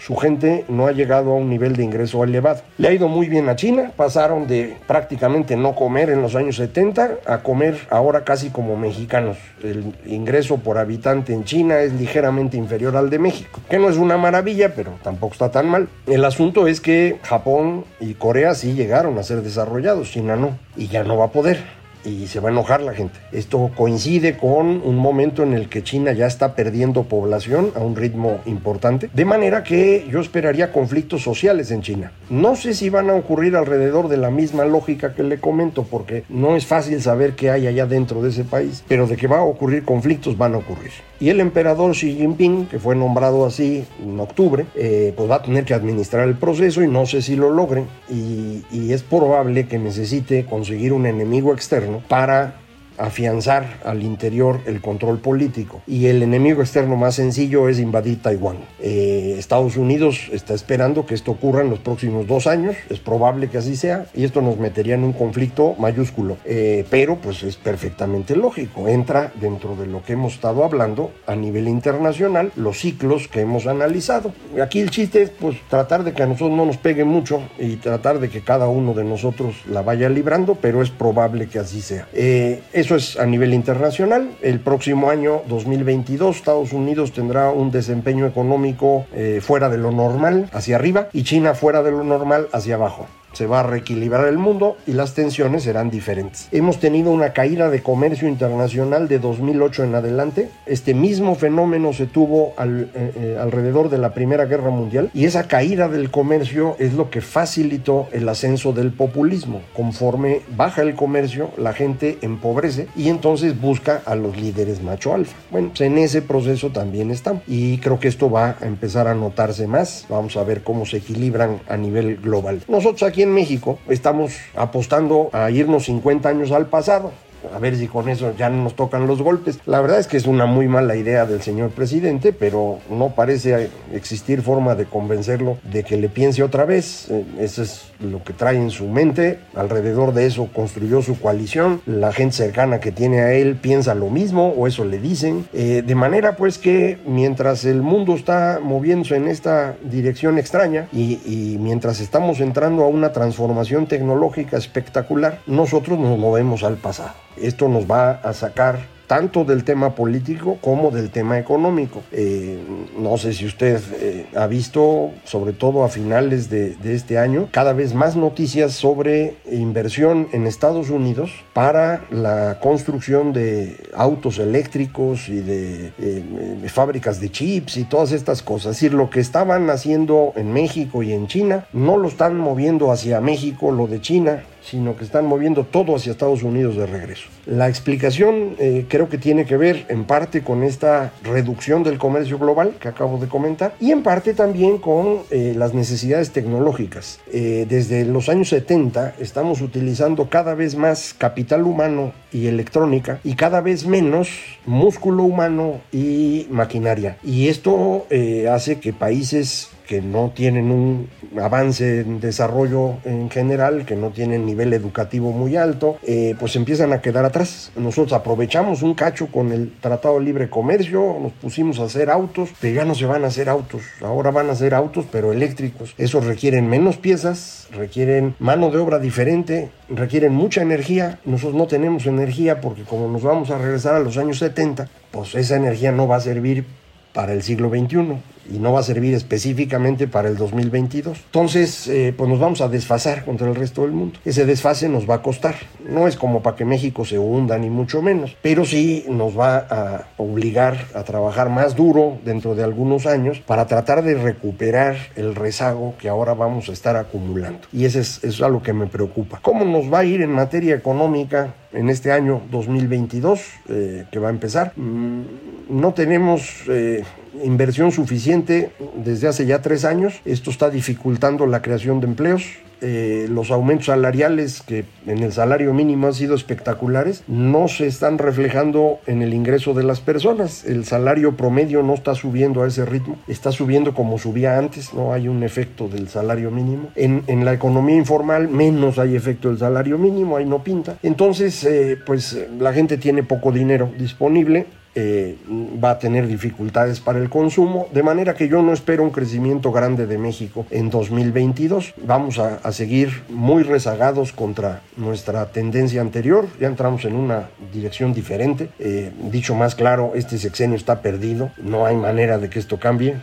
su 0.00 0.16
gente 0.16 0.64
no 0.68 0.86
ha 0.86 0.92
llegado 0.92 1.32
a 1.32 1.34
un 1.34 1.48
nivel 1.50 1.76
de 1.76 1.84
ingreso 1.84 2.24
elevado. 2.24 2.62
Le 2.78 2.88
ha 2.88 2.92
ido 2.92 3.08
muy 3.08 3.28
bien 3.28 3.48
a 3.48 3.56
China, 3.56 3.92
pasaron 3.96 4.46
de 4.46 4.76
prácticamente 4.86 5.56
no 5.56 5.74
comer 5.74 6.10
en 6.10 6.22
los 6.22 6.34
años 6.34 6.56
70 6.56 7.18
a 7.26 7.38
comer 7.38 7.78
ahora 7.90 8.24
casi 8.24 8.50
como 8.50 8.76
mexicanos. 8.76 9.36
El 9.62 9.94
ingreso 10.06 10.58
por 10.58 10.78
habitante 10.78 11.34
en 11.34 11.44
China 11.44 11.80
es 11.80 11.92
ligeramente 11.92 12.56
inferior 12.56 12.96
al 12.96 13.10
de 13.10 13.18
México, 13.18 13.60
que 13.68 13.78
no 13.78 13.88
es 13.88 13.96
una 13.96 14.16
maravilla, 14.16 14.74
pero 14.74 14.92
tampoco 15.02 15.34
está 15.34 15.50
tan 15.50 15.68
mal. 15.68 15.88
El 16.06 16.24
asunto 16.24 16.66
es 16.66 16.80
que 16.80 17.18
Japón 17.22 17.84
y 18.00 18.14
Corea 18.14 18.54
sí 18.54 18.72
llegaron 18.72 19.18
a 19.18 19.22
ser 19.22 19.42
desarrollados, 19.42 20.10
China 20.10 20.36
no, 20.36 20.58
y 20.76 20.88
ya 20.88 21.04
no 21.04 21.16
va 21.16 21.26
a 21.26 21.32
poder 21.32 21.79
y 22.04 22.26
se 22.26 22.40
va 22.40 22.48
a 22.48 22.52
enojar 22.52 22.80
la 22.82 22.94
gente. 22.94 23.18
Esto 23.32 23.70
coincide 23.76 24.36
con 24.36 24.80
un 24.84 24.96
momento 24.96 25.42
en 25.42 25.54
el 25.54 25.68
que 25.68 25.82
China 25.82 26.12
ya 26.12 26.26
está 26.26 26.54
perdiendo 26.54 27.04
población 27.04 27.72
a 27.74 27.80
un 27.80 27.96
ritmo 27.96 28.40
importante, 28.46 29.10
de 29.12 29.24
manera 29.24 29.62
que 29.62 30.06
yo 30.10 30.20
esperaría 30.20 30.72
conflictos 30.72 31.22
sociales 31.22 31.70
en 31.70 31.82
China. 31.82 32.12
No 32.28 32.56
sé 32.56 32.74
si 32.74 32.90
van 32.90 33.10
a 33.10 33.14
ocurrir 33.14 33.56
alrededor 33.56 34.08
de 34.08 34.16
la 34.16 34.30
misma 34.30 34.64
lógica 34.64 35.14
que 35.14 35.22
le 35.22 35.38
comento, 35.38 35.84
porque 35.84 36.24
no 36.28 36.56
es 36.56 36.66
fácil 36.66 37.00
saber 37.02 37.34
qué 37.34 37.50
hay 37.50 37.66
allá 37.66 37.86
dentro 37.86 38.22
de 38.22 38.30
ese 38.30 38.44
país, 38.44 38.84
pero 38.88 39.06
de 39.06 39.16
que 39.16 39.26
va 39.26 39.38
a 39.38 39.44
ocurrir 39.44 39.84
conflictos 39.84 40.36
van 40.38 40.54
a 40.54 40.58
ocurrir. 40.58 40.90
Y 41.20 41.28
el 41.28 41.40
emperador 41.40 41.92
Xi 41.92 42.14
Jinping, 42.14 42.66
que 42.66 42.78
fue 42.78 42.96
nombrado 42.96 43.44
así 43.44 43.84
en 44.02 44.18
octubre, 44.18 44.64
eh, 44.74 45.12
pues 45.14 45.30
va 45.30 45.36
a 45.36 45.42
tener 45.42 45.64
que 45.66 45.74
administrar 45.74 46.26
el 46.26 46.34
proceso 46.34 46.82
y 46.82 46.88
no 46.88 47.04
sé 47.04 47.20
si 47.20 47.36
lo 47.36 47.50
logren. 47.50 47.86
Y, 48.08 48.64
y 48.72 48.92
es 48.94 49.02
probable 49.02 49.66
que 49.66 49.78
necesite 49.78 50.46
conseguir 50.46 50.94
un 50.94 51.04
enemigo 51.04 51.52
externo 51.52 51.89
para 52.08 52.54
afianzar 53.00 53.80
al 53.84 54.02
interior 54.02 54.60
el 54.66 54.80
control 54.80 55.18
político. 55.18 55.82
Y 55.86 56.06
el 56.06 56.22
enemigo 56.22 56.60
externo 56.60 56.96
más 56.96 57.16
sencillo 57.16 57.68
es 57.68 57.78
invadir 57.78 58.22
Taiwán. 58.22 58.58
Eh, 58.80 59.36
Estados 59.38 59.76
Unidos 59.76 60.28
está 60.32 60.54
esperando 60.54 61.06
que 61.06 61.14
esto 61.14 61.32
ocurra 61.32 61.62
en 61.62 61.70
los 61.70 61.78
próximos 61.78 62.26
dos 62.26 62.46
años, 62.46 62.76
es 62.88 63.00
probable 63.00 63.48
que 63.48 63.58
así 63.58 63.76
sea, 63.76 64.06
y 64.14 64.24
esto 64.24 64.42
nos 64.42 64.58
metería 64.58 64.94
en 64.94 65.04
un 65.04 65.12
conflicto 65.12 65.74
mayúsculo. 65.78 66.36
Eh, 66.44 66.84
pero 66.90 67.16
pues 67.16 67.42
es 67.42 67.56
perfectamente 67.56 68.36
lógico, 68.36 68.88
entra 68.88 69.32
dentro 69.40 69.76
de 69.76 69.86
lo 69.86 70.02
que 70.02 70.12
hemos 70.12 70.34
estado 70.34 70.64
hablando 70.64 71.10
a 71.26 71.34
nivel 71.34 71.68
internacional, 71.68 72.52
los 72.56 72.78
ciclos 72.78 73.28
que 73.28 73.40
hemos 73.40 73.66
analizado. 73.66 74.32
Aquí 74.62 74.80
el 74.80 74.90
chiste 74.90 75.22
es 75.22 75.30
pues 75.30 75.56
tratar 75.68 76.04
de 76.04 76.12
que 76.12 76.22
a 76.22 76.26
nosotros 76.26 76.56
no 76.56 76.66
nos 76.66 76.76
pegue 76.76 77.04
mucho 77.04 77.42
y 77.58 77.76
tratar 77.76 78.20
de 78.20 78.28
que 78.28 78.42
cada 78.42 78.68
uno 78.68 78.94
de 78.94 79.04
nosotros 79.04 79.54
la 79.68 79.82
vaya 79.82 80.08
librando, 80.08 80.56
pero 80.60 80.82
es 80.82 80.90
probable 80.90 81.48
que 81.48 81.58
así 81.58 81.80
sea. 81.80 82.08
Eh, 82.12 82.62
eso 82.90 82.96
es 82.96 83.20
a 83.20 83.26
nivel 83.26 83.54
internacional. 83.54 84.32
El 84.42 84.58
próximo 84.58 85.10
año 85.10 85.42
2022 85.46 86.34
Estados 86.34 86.72
Unidos 86.72 87.12
tendrá 87.12 87.50
un 87.50 87.70
desempeño 87.70 88.26
económico 88.26 89.06
eh, 89.14 89.40
fuera 89.40 89.68
de 89.68 89.78
lo 89.78 89.92
normal, 89.92 90.50
hacia 90.52 90.74
arriba, 90.74 91.08
y 91.12 91.22
China 91.22 91.54
fuera 91.54 91.84
de 91.84 91.92
lo 91.92 92.02
normal, 92.02 92.48
hacia 92.52 92.74
abajo 92.74 93.06
se 93.32 93.46
va 93.46 93.60
a 93.60 93.62
reequilibrar 93.62 94.26
el 94.28 94.38
mundo 94.38 94.76
y 94.86 94.92
las 94.92 95.14
tensiones 95.14 95.64
serán 95.64 95.90
diferentes. 95.90 96.48
Hemos 96.52 96.78
tenido 96.78 97.10
una 97.10 97.32
caída 97.32 97.70
de 97.70 97.82
comercio 97.82 98.28
internacional 98.28 99.08
de 99.08 99.18
2008 99.18 99.84
en 99.84 99.94
adelante. 99.94 100.50
Este 100.66 100.94
mismo 100.94 101.34
fenómeno 101.34 101.92
se 101.92 102.06
tuvo 102.06 102.54
eh, 102.58 102.86
eh, 102.94 103.38
alrededor 103.40 103.88
de 103.88 103.98
la 103.98 104.14
Primera 104.14 104.46
Guerra 104.46 104.70
Mundial 104.70 105.10
y 105.14 105.24
esa 105.24 105.48
caída 105.48 105.88
del 105.88 106.10
comercio 106.10 106.76
es 106.78 106.94
lo 106.94 107.10
que 107.10 107.20
facilitó 107.20 108.08
el 108.12 108.28
ascenso 108.28 108.72
del 108.72 108.92
populismo. 108.92 109.62
Conforme 109.74 110.42
baja 110.56 110.82
el 110.82 110.94
comercio, 110.94 111.50
la 111.56 111.72
gente 111.72 112.18
empobrece 112.22 112.88
y 112.96 113.08
entonces 113.08 113.60
busca 113.60 114.02
a 114.04 114.14
los 114.14 114.36
líderes 114.36 114.82
macho 114.82 115.14
alfa. 115.14 115.36
Bueno, 115.50 115.68
pues 115.68 115.80
en 115.82 115.98
ese 115.98 116.22
proceso 116.22 116.70
también 116.70 117.10
estamos 117.10 117.42
y 117.46 117.78
creo 117.78 117.98
que 118.00 118.08
esto 118.08 118.30
va 118.30 118.56
a 118.60 118.66
empezar 118.66 119.08
a 119.08 119.14
notarse 119.14 119.66
más. 119.66 120.06
Vamos 120.08 120.36
a 120.36 120.44
ver 120.44 120.62
cómo 120.62 120.86
se 120.86 120.98
equilibran 120.98 121.60
a 121.68 121.76
nivel 121.76 122.16
global. 122.16 122.62
Nosotros 122.68 123.02
aquí 123.02 123.19
en 123.22 123.32
México 123.32 123.78
estamos 123.88 124.32
apostando 124.54 125.30
a 125.32 125.50
irnos 125.50 125.84
50 125.84 126.28
años 126.28 126.52
al 126.52 126.66
pasado 126.66 127.12
a 127.54 127.58
ver 127.58 127.76
si 127.76 127.86
con 127.86 128.08
eso 128.08 128.34
ya 128.36 128.50
no 128.50 128.62
nos 128.64 128.74
tocan 128.74 129.06
los 129.06 129.22
golpes. 129.22 129.58
La 129.66 129.80
verdad 129.80 129.98
es 129.98 130.06
que 130.06 130.16
es 130.16 130.26
una 130.26 130.46
muy 130.46 130.68
mala 130.68 130.96
idea 130.96 131.26
del 131.26 131.42
señor 131.42 131.70
presidente, 131.70 132.32
pero 132.32 132.78
no 132.90 133.14
parece 133.14 133.70
existir 133.92 134.42
forma 134.42 134.74
de 134.74 134.84
convencerlo 134.84 135.58
de 135.70 135.84
que 135.84 135.96
le 135.96 136.08
piense 136.08 136.42
otra 136.42 136.64
vez. 136.64 137.10
Eh, 137.10 137.24
eso 137.38 137.62
es 137.62 137.90
lo 138.00 138.22
que 138.22 138.32
trae 138.32 138.56
en 138.56 138.70
su 138.70 138.86
mente. 138.86 139.38
Alrededor 139.54 140.14
de 140.14 140.26
eso 140.26 140.48
construyó 140.52 141.02
su 141.02 141.18
coalición. 141.18 141.80
La 141.86 142.12
gente 142.12 142.36
cercana 142.36 142.80
que 142.80 142.92
tiene 142.92 143.20
a 143.20 143.32
él 143.32 143.56
piensa 143.56 143.94
lo 143.94 144.10
mismo 144.10 144.48
o 144.56 144.66
eso 144.66 144.84
le 144.84 144.98
dicen. 144.98 145.46
Eh, 145.52 145.82
de 145.86 145.94
manera 145.94 146.36
pues 146.36 146.58
que 146.58 146.98
mientras 147.06 147.64
el 147.64 147.82
mundo 147.82 148.14
está 148.14 148.60
moviéndose 148.62 149.16
en 149.16 149.28
esta 149.28 149.76
dirección 149.82 150.38
extraña 150.38 150.88
y, 150.92 151.20
y 151.24 151.58
mientras 151.58 152.00
estamos 152.00 152.40
entrando 152.40 152.84
a 152.84 152.88
una 152.88 153.12
transformación 153.12 153.86
tecnológica 153.86 154.56
espectacular, 154.56 155.40
nosotros 155.46 155.98
nos 155.98 156.18
movemos 156.18 156.62
al 156.62 156.76
pasado. 156.76 157.12
Esto 157.36 157.68
nos 157.68 157.90
va 157.90 158.12
a 158.12 158.32
sacar 158.32 158.80
tanto 159.10 159.42
del 159.42 159.64
tema 159.64 159.96
político 159.96 160.58
como 160.60 160.92
del 160.92 161.10
tema 161.10 161.36
económico. 161.36 162.04
Eh, 162.12 162.60
no 162.96 163.18
sé 163.18 163.32
si 163.32 163.44
usted 163.44 163.80
eh, 164.00 164.26
ha 164.36 164.46
visto, 164.46 165.10
sobre 165.24 165.52
todo 165.52 165.82
a 165.82 165.88
finales 165.88 166.48
de, 166.48 166.76
este 166.84 167.18
año, 167.18 167.48
cada 167.50 167.72
vez 167.72 167.92
más 167.92 168.14
noticias 168.14 168.70
sobre 168.70 169.34
inversión 169.50 170.28
en 170.30 170.46
Estados 170.46 170.90
Unidos 170.90 171.32
para 171.54 172.04
la 172.12 172.60
construcción 172.60 173.32
de 173.32 173.82
autos 173.96 174.38
eléctricos 174.38 175.28
y 175.28 175.40
de, 175.40 175.92
eh, 175.98 176.68
fábricas 176.68 177.20
de 177.20 177.32
chips 177.32 177.78
y 177.78 177.82
todas 177.82 178.12
estas 178.12 178.42
cosas. 178.42 178.76
Es 178.76 178.76
decir, 178.76 178.94
lo 178.94 179.10
que 179.10 179.18
estaban 179.18 179.70
haciendo 179.70 180.32
en 180.36 180.52
México 180.52 181.02
y 181.02 181.12
en 181.12 181.26
China, 181.26 181.66
no 181.72 181.96
lo 181.96 182.06
están 182.06 182.38
moviendo 182.38 182.92
hacia 182.92 183.20
México, 183.20 183.72
lo 183.72 183.88
de 183.88 184.00
China, 184.00 184.44
sino 184.62 184.96
que 184.96 185.04
están 185.04 185.26
moviendo 185.26 185.64
todo 185.64 185.96
hacia 185.96 186.12
Estados 186.12 186.42
Unidos 186.42 186.76
de 186.76 186.86
regreso. 186.86 187.28
La 187.46 187.68
explicación 187.68 188.56
eh, 188.58 188.86
creo 188.88 189.08
que 189.08 189.18
tiene 189.18 189.44
que 189.44 189.56
ver 189.56 189.86
en 189.88 190.04
parte 190.04 190.42
con 190.42 190.62
esta 190.62 191.12
reducción 191.22 191.82
del 191.82 191.98
comercio 191.98 192.38
global 192.38 192.74
que 192.80 192.88
acabo 192.88 193.18
de 193.18 193.28
comentar 193.28 193.74
y 193.80 193.92
en 193.92 194.02
parte 194.02 194.34
también 194.34 194.78
con 194.78 195.20
eh, 195.30 195.54
las 195.56 195.74
necesidades 195.74 196.30
tecnológicas. 196.32 197.20
Eh, 197.32 197.66
desde 197.68 198.04
los 198.04 198.28
años 198.28 198.48
70 198.48 199.14
estamos 199.18 199.60
utilizando 199.60 200.28
cada 200.28 200.54
vez 200.54 200.76
más 200.76 201.14
capital 201.14 201.62
humano 201.62 202.12
y 202.32 202.46
electrónica 202.46 203.20
y 203.24 203.34
cada 203.34 203.60
vez 203.60 203.86
menos 203.86 204.28
músculo 204.66 205.24
humano 205.24 205.80
y 205.92 206.46
maquinaria. 206.50 207.18
Y 207.24 207.48
esto 207.48 208.06
hace 208.50 208.80
que 208.80 208.92
países 208.92 209.70
que 209.90 210.00
no 210.00 210.30
tienen 210.32 210.70
un 210.70 211.08
avance 211.42 212.02
en 212.02 212.20
desarrollo 212.20 212.98
en 213.04 213.28
general, 213.28 213.84
que 213.84 213.96
no 213.96 214.10
tienen 214.10 214.46
nivel 214.46 214.72
educativo 214.72 215.32
muy 215.32 215.56
alto, 215.56 215.98
eh, 216.04 216.36
pues 216.38 216.54
empiezan 216.54 216.92
a 216.92 217.00
quedar 217.00 217.24
atrás. 217.24 217.72
Nosotros 217.74 218.12
aprovechamos 218.12 218.82
un 218.82 218.94
cacho 218.94 219.26
con 219.32 219.50
el 219.50 219.72
Tratado 219.80 220.20
de 220.20 220.26
Libre 220.26 220.48
Comercio, 220.48 221.16
nos 221.20 221.32
pusimos 221.32 221.80
a 221.80 221.86
hacer 221.86 222.08
autos, 222.08 222.50
pero 222.60 222.76
ya 222.76 222.84
no 222.84 222.94
se 222.94 223.04
van 223.04 223.24
a 223.24 223.26
hacer 223.26 223.48
autos, 223.48 223.82
ahora 224.00 224.30
van 224.30 224.48
a 224.48 224.54
ser 224.54 224.74
autos 224.74 225.06
pero 225.10 225.32
eléctricos. 225.32 225.92
Esos 225.98 226.24
requieren 226.24 226.68
menos 226.68 226.96
piezas, 226.96 227.66
requieren 227.72 228.36
mano 228.38 228.70
de 228.70 228.78
obra 228.78 229.00
diferente, 229.00 229.70
requieren 229.88 230.32
mucha 230.32 230.62
energía. 230.62 231.18
Nosotros 231.24 231.56
no 231.56 231.66
tenemos 231.66 232.06
energía 232.06 232.60
porque 232.60 232.84
como 232.84 233.08
nos 233.08 233.24
vamos 233.24 233.50
a 233.50 233.58
regresar 233.58 233.96
a 233.96 233.98
los 233.98 234.16
años 234.18 234.38
70, 234.38 234.88
pues 235.10 235.34
esa 235.34 235.56
energía 235.56 235.90
no 235.90 236.06
va 236.06 236.14
a 236.14 236.20
servir 236.20 236.64
para 237.12 237.32
el 237.32 237.42
siglo 237.42 237.70
XXI 237.70 238.18
y 238.50 238.58
no 238.58 238.72
va 238.72 238.80
a 238.80 238.82
servir 238.82 239.14
específicamente 239.14 240.08
para 240.08 240.28
el 240.28 240.36
2022. 240.36 241.18
Entonces, 241.26 241.88
eh, 241.88 242.14
pues 242.16 242.28
nos 242.28 242.40
vamos 242.40 242.60
a 242.60 242.68
desfasar 242.68 243.24
contra 243.24 243.48
el 243.48 243.54
resto 243.54 243.82
del 243.82 243.92
mundo. 243.92 244.18
Ese 244.24 244.44
desfase 244.44 244.88
nos 244.88 245.08
va 245.08 245.16
a 245.16 245.22
costar. 245.22 245.54
No 245.88 246.06
es 246.08 246.16
como 246.16 246.42
para 246.42 246.56
que 246.56 246.64
México 246.64 247.04
se 247.04 247.18
hunda, 247.18 247.58
ni 247.58 247.70
mucho 247.70 248.02
menos, 248.02 248.36
pero 248.42 248.64
sí 248.64 249.04
nos 249.08 249.38
va 249.38 249.58
a 249.58 250.06
obligar 250.16 250.86
a 250.94 251.02
trabajar 251.04 251.50
más 251.50 251.76
duro 251.76 252.18
dentro 252.24 252.54
de 252.54 252.64
algunos 252.64 253.06
años 253.06 253.40
para 253.40 253.66
tratar 253.66 254.02
de 254.02 254.14
recuperar 254.14 254.96
el 255.16 255.34
rezago 255.34 255.94
que 255.98 256.08
ahora 256.08 256.34
vamos 256.34 256.68
a 256.68 256.72
estar 256.72 256.96
acumulando. 256.96 257.60
Y 257.72 257.84
ese 257.84 258.00
es, 258.00 258.18
eso 258.18 258.28
es 258.28 258.42
algo 258.42 258.62
que 258.62 258.72
me 258.72 258.86
preocupa. 258.86 259.38
¿Cómo 259.42 259.64
nos 259.64 259.92
va 259.92 260.00
a 260.00 260.04
ir 260.04 260.22
en 260.22 260.30
materia 260.30 260.74
económica 260.74 261.54
en 261.72 261.88
este 261.88 262.12
año 262.12 262.42
2022 262.50 263.40
eh, 263.68 264.04
que 264.10 264.18
va 264.18 264.28
a 264.28 264.30
empezar? 264.30 264.72
Mm, 264.76 265.22
no 265.68 265.94
tenemos 265.94 266.64
eh, 266.68 267.04
inversión 267.44 267.92
suficiente 267.92 268.70
desde 268.96 269.28
hace 269.28 269.46
ya 269.46 269.62
tres 269.62 269.84
años. 269.84 270.20
Esto 270.24 270.50
está 270.50 270.70
dificultando 270.70 271.46
la 271.46 271.62
creación 271.62 272.00
de 272.00 272.06
empleos. 272.06 272.44
Eh, 272.82 273.26
los 273.28 273.50
aumentos 273.50 273.86
salariales 273.86 274.62
que 274.62 274.86
en 275.06 275.22
el 275.22 275.32
salario 275.32 275.74
mínimo 275.74 276.06
han 276.06 276.14
sido 276.14 276.34
espectaculares 276.34 277.24
no 277.28 277.68
se 277.68 277.86
están 277.86 278.16
reflejando 278.16 279.00
en 279.06 279.20
el 279.20 279.34
ingreso 279.34 279.74
de 279.74 279.82
las 279.82 280.00
personas. 280.00 280.64
El 280.64 280.86
salario 280.86 281.36
promedio 281.36 281.82
no 281.82 281.92
está 281.92 282.14
subiendo 282.14 282.62
a 282.62 282.68
ese 282.68 282.86
ritmo, 282.86 283.18
está 283.28 283.52
subiendo 283.52 283.92
como 283.92 284.18
subía 284.18 284.56
antes, 284.56 284.94
no 284.94 285.12
hay 285.12 285.28
un 285.28 285.42
efecto 285.42 285.88
del 285.88 286.08
salario 286.08 286.50
mínimo. 286.50 286.88
En, 286.94 287.22
en 287.26 287.44
la 287.44 287.52
economía 287.52 287.96
informal 287.96 288.48
menos 288.48 288.98
hay 288.98 289.14
efecto 289.14 289.48
del 289.48 289.58
salario 289.58 289.98
mínimo, 289.98 290.38
ahí 290.38 290.46
no 290.46 290.64
pinta. 290.64 290.96
Entonces, 291.02 291.62
eh, 291.64 291.98
pues 292.06 292.38
la 292.58 292.72
gente 292.72 292.96
tiene 292.96 293.22
poco 293.22 293.52
dinero 293.52 293.90
disponible 293.98 294.66
eh, 294.94 295.36
va 295.82 295.92
a 295.92 295.98
tener 295.98 296.26
dificultades 296.26 297.00
para 297.00 297.18
el 297.18 297.30
consumo, 297.30 297.88
de 297.92 298.02
manera 298.02 298.34
que 298.34 298.48
yo 298.48 298.60
no 298.62 298.72
espero 298.72 299.04
un 299.04 299.10
crecimiento 299.10 299.70
grande 299.70 300.06
de 300.06 300.18
México 300.18 300.66
en 300.70 300.90
2022. 300.90 301.94
Vamos 302.04 302.38
a, 302.38 302.70
seguir 302.72 303.22
muy 303.28 303.62
rezagados 303.62 304.32
contra 304.32 304.82
nuestra 304.96 305.46
tendencia 305.46 306.00
anterior, 306.00 306.46
ya 306.60 306.68
entramos 306.68 307.04
en 307.04 307.14
una 307.14 307.50
dirección 307.72 308.12
diferente. 308.12 308.70
Eh, 308.78 309.12
dicho 309.30 309.54
más 309.54 309.74
claro, 309.74 310.12
este 310.14 310.38
sexenio 310.38 310.76
está 310.76 311.02
perdido, 311.02 311.50
no 311.58 311.86
hay 311.86 311.96
manera 311.96 312.38
de 312.38 312.48
que 312.48 312.58
esto 312.58 312.78
cambie. 312.78 313.16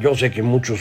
Yo 0.00 0.14
sé 0.14 0.30
que 0.30 0.42
muchos 0.42 0.80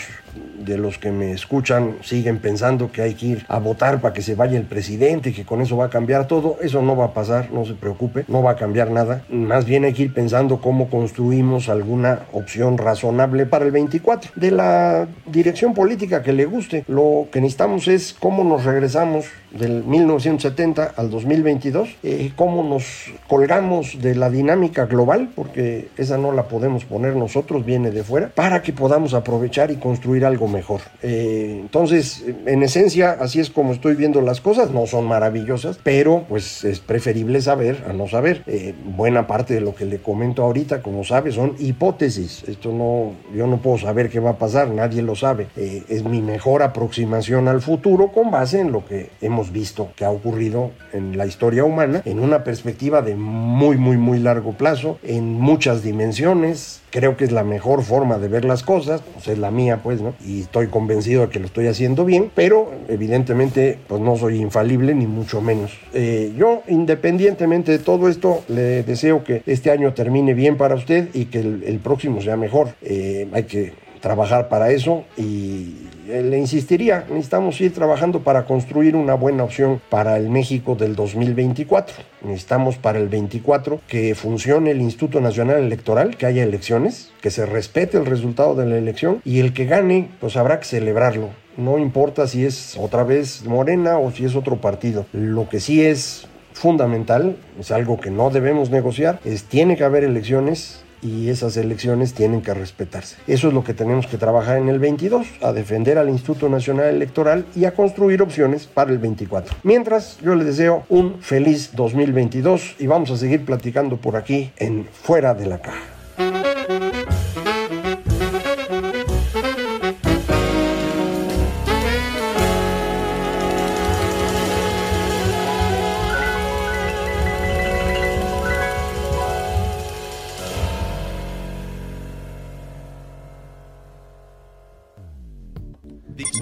de 0.59 0.77
los 0.77 0.97
que 0.97 1.11
me 1.11 1.31
escuchan 1.31 1.97
siguen 2.01 2.39
pensando 2.39 2.91
que 2.91 3.01
hay 3.01 3.13
que 3.15 3.25
ir 3.25 3.45
a 3.47 3.59
votar 3.59 4.01
para 4.01 4.13
que 4.13 4.21
se 4.21 4.35
vaya 4.35 4.57
el 4.57 4.65
presidente 4.65 5.29
y 5.29 5.33
que 5.33 5.45
con 5.45 5.61
eso 5.61 5.77
va 5.77 5.85
a 5.85 5.89
cambiar 5.89 6.27
todo. 6.27 6.57
Eso 6.61 6.81
no 6.81 6.95
va 6.95 7.05
a 7.05 7.13
pasar, 7.13 7.51
no 7.51 7.65
se 7.65 7.73
preocupe, 7.73 8.25
no 8.27 8.41
va 8.41 8.51
a 8.51 8.55
cambiar 8.55 8.91
nada. 8.91 9.23
Más 9.29 9.65
bien 9.65 9.83
hay 9.85 9.93
que 9.93 10.03
ir 10.03 10.13
pensando 10.13 10.61
cómo 10.61 10.89
construimos 10.89 11.69
alguna 11.69 12.21
opción 12.31 12.77
razonable 12.77 13.45
para 13.45 13.65
el 13.65 13.71
24. 13.71 14.31
De 14.35 14.51
la 14.51 15.07
dirección 15.25 15.73
política 15.73 16.23
que 16.23 16.33
le 16.33 16.45
guste, 16.45 16.85
lo 16.87 17.27
que 17.31 17.41
necesitamos 17.41 17.87
es 17.87 18.15
cómo 18.17 18.43
nos 18.43 18.63
regresamos 18.63 19.25
del 19.51 19.83
1970 19.83 20.93
al 20.95 21.09
2022, 21.09 21.97
eh, 22.03 22.31
cómo 22.35 22.63
nos 22.63 23.11
colgamos 23.27 24.01
de 24.01 24.15
la 24.15 24.29
dinámica 24.29 24.85
global, 24.85 25.29
porque 25.35 25.89
esa 25.97 26.17
no 26.17 26.31
la 26.31 26.43
podemos 26.47 26.85
poner 26.85 27.15
nosotros, 27.15 27.65
viene 27.65 27.91
de 27.91 28.03
fuera, 28.03 28.29
para 28.29 28.61
que 28.61 28.73
podamos 28.73 29.13
aprovechar 29.13 29.71
y 29.71 29.75
construir 29.75 30.22
algo 30.23 30.47
mejor. 30.47 30.81
Eh, 31.01 31.57
entonces, 31.59 32.23
en 32.45 32.63
esencia, 32.63 33.11
así 33.11 33.39
es 33.39 33.49
como 33.49 33.73
estoy 33.73 33.95
viendo 33.95 34.21
las 34.21 34.41
cosas, 34.41 34.71
no 34.71 34.85
son 34.87 35.05
maravillosas, 35.05 35.79
pero 35.83 36.25
pues 36.27 36.63
es 36.63 36.79
preferible 36.79 37.41
saber 37.41 37.83
a 37.87 37.93
no 37.93 38.07
saber. 38.07 38.43
Eh, 38.47 38.73
buena 38.85 39.27
parte 39.27 39.53
de 39.53 39.61
lo 39.61 39.75
que 39.75 39.85
le 39.85 39.99
comento 39.99 40.43
ahorita, 40.43 40.81
como 40.81 41.03
sabe, 41.03 41.31
son 41.31 41.55
hipótesis. 41.59 42.43
Esto 42.47 42.71
no, 42.71 43.13
yo 43.35 43.47
no 43.47 43.57
puedo 43.57 43.77
saber 43.77 44.09
qué 44.09 44.19
va 44.19 44.31
a 44.31 44.37
pasar, 44.37 44.69
nadie 44.69 45.01
lo 45.01 45.15
sabe. 45.15 45.47
Eh, 45.55 45.83
es 45.89 46.03
mi 46.03 46.21
mejor 46.21 46.63
aproximación 46.63 47.47
al 47.47 47.61
futuro 47.61 48.11
con 48.11 48.31
base 48.31 48.59
en 48.59 48.71
lo 48.71 48.85
que 48.85 49.09
hemos 49.21 49.51
visto 49.51 49.89
que 49.95 50.05
ha 50.05 50.11
ocurrido 50.11 50.71
en 50.91 51.17
la 51.17 51.25
historia 51.25 51.63
humana, 51.63 52.01
en 52.05 52.19
una 52.19 52.43
perspectiva 52.43 53.01
de 53.01 53.15
muy, 53.15 53.77
muy, 53.77 53.97
muy 53.97 54.19
largo 54.19 54.53
plazo, 54.53 54.99
en 55.03 55.33
muchas 55.33 55.83
dimensiones, 55.83 56.82
creo 56.93 57.17
que 57.17 57.25
es 57.25 57.31
la 57.31 57.43
mejor 57.43 57.81
forma 57.81 58.19
de 58.19 58.27
ver 58.27 58.45
las 58.45 58.61
cosas, 58.61 59.01
pues 59.01 59.27
es 59.27 59.39
la 59.39 59.49
mía, 59.49 59.79
pues, 59.81 59.99
¿no? 59.99 60.13
Y 60.23 60.41
estoy 60.41 60.67
convencido 60.67 61.23
de 61.23 61.29
que 61.29 61.39
lo 61.39 61.47
estoy 61.47 61.65
haciendo 61.65 62.05
bien, 62.05 62.29
pero 62.35 62.71
evidentemente, 62.87 63.79
pues 63.87 63.99
no 63.99 64.15
soy 64.15 64.39
infalible, 64.39 64.93
ni 64.93 65.07
mucho 65.07 65.41
menos. 65.41 65.71
Eh, 65.95 66.33
yo, 66.37 66.61
independientemente 66.67 67.71
de 67.71 67.79
todo 67.79 68.09
esto, 68.09 68.43
le 68.47 68.83
deseo 68.83 69.23
que 69.23 69.41
este 69.47 69.71
año 69.71 69.95
termine 69.95 70.35
bien 70.35 70.55
para 70.55 70.75
usted 70.75 71.09
y 71.15 71.25
que 71.25 71.39
el, 71.39 71.79
próximo 71.83 72.21
sea 72.21 72.37
mejor. 72.37 72.75
Eh, 72.83 73.27
hay 73.33 73.43
que 73.43 73.73
trabajar 73.99 74.47
para 74.47 74.69
eso 74.69 75.03
y 75.17 75.73
le 76.07 76.37
insistiría, 76.37 77.05
necesitamos 77.09 77.59
ir 77.61 77.73
trabajando 77.73 78.21
para 78.21 78.45
construir 78.45 78.95
una 78.95 79.13
buena 79.13 79.43
opción 79.43 79.81
para 79.89 80.17
el 80.17 80.29
México 80.29 80.75
del 80.75 80.95
2024. 80.95 81.95
Necesitamos 82.23 82.77
para 82.77 82.99
el 82.99 83.07
24 83.07 83.81
que 83.87 84.15
funcione 84.15 84.71
el 84.71 84.81
Instituto 84.81 85.21
Nacional 85.21 85.63
Electoral, 85.63 86.17
que 86.17 86.25
haya 86.25 86.43
elecciones, 86.43 87.11
que 87.21 87.31
se 87.31 87.45
respete 87.45 87.97
el 87.97 88.05
resultado 88.05 88.55
de 88.55 88.65
la 88.65 88.77
elección 88.77 89.21
y 89.23 89.39
el 89.39 89.53
que 89.53 89.65
gane, 89.65 90.09
pues 90.19 90.35
habrá 90.35 90.59
que 90.59 90.65
celebrarlo. 90.65 91.29
No 91.55 91.77
importa 91.77 92.27
si 92.27 92.45
es 92.45 92.75
otra 92.77 93.03
vez 93.03 93.45
Morena 93.45 93.97
o 93.99 94.11
si 94.11 94.25
es 94.25 94.35
otro 94.35 94.57
partido. 94.57 95.05
Lo 95.13 95.47
que 95.47 95.59
sí 95.59 95.85
es 95.85 96.27
fundamental, 96.53 97.37
es 97.59 97.71
algo 97.71 97.99
que 97.99 98.11
no 98.11 98.29
debemos 98.29 98.69
negociar, 98.69 99.19
es 99.25 99.43
tiene 99.45 99.75
que 99.75 99.83
haber 99.83 100.03
elecciones 100.03 100.83
y 101.03 101.29
esas 101.29 101.57
elecciones 101.57 102.13
tienen 102.13 102.41
que 102.41 102.53
respetarse. 102.53 103.17
Eso 103.27 103.49
es 103.49 103.53
lo 103.53 103.63
que 103.63 103.73
tenemos 103.73 104.07
que 104.07 104.17
trabajar 104.17 104.57
en 104.57 104.69
el 104.69 104.79
22, 104.79 105.27
a 105.41 105.51
defender 105.51 105.97
al 105.97 106.09
Instituto 106.09 106.49
Nacional 106.49 106.87
Electoral 106.87 107.45
y 107.55 107.65
a 107.65 107.73
construir 107.73 108.21
opciones 108.21 108.67
para 108.67 108.91
el 108.91 108.97
24. 108.97 109.55
Mientras, 109.63 110.17
yo 110.21 110.35
le 110.35 110.43
deseo 110.43 110.83
un 110.89 111.21
feliz 111.21 111.71
2022 111.75 112.75
y 112.79 112.87
vamos 112.87 113.11
a 113.11 113.17
seguir 113.17 113.45
platicando 113.45 113.97
por 113.97 114.15
aquí 114.15 114.51
en 114.57 114.87
Fuera 114.91 115.33
de 115.33 115.45
la 115.47 115.59
Caja. 115.59 115.92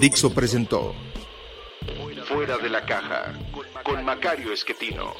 Dixo 0.02 0.34
presentó 0.34 0.96
Fuera 2.26 2.58
de 2.58 2.68
la 2.68 2.84
caja 2.84 3.38
con 3.84 4.04
Macario 4.04 4.52
Esquetino. 4.52 5.14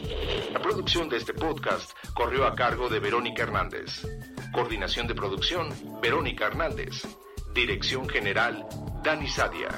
La 0.52 0.60
producción 0.60 1.08
de 1.08 1.18
este 1.18 1.32
podcast 1.32 1.92
corrió 2.16 2.44
a 2.44 2.56
cargo 2.56 2.88
de 2.88 2.98
Verónica 2.98 3.44
Hernández. 3.44 4.04
Coordinación 4.52 5.06
de 5.06 5.14
producción, 5.14 5.68
Verónica 6.00 6.48
Hernández. 6.48 7.06
Dirección 7.54 8.08
General, 8.08 8.66
Dani 9.04 9.28
Sadia. 9.28 9.70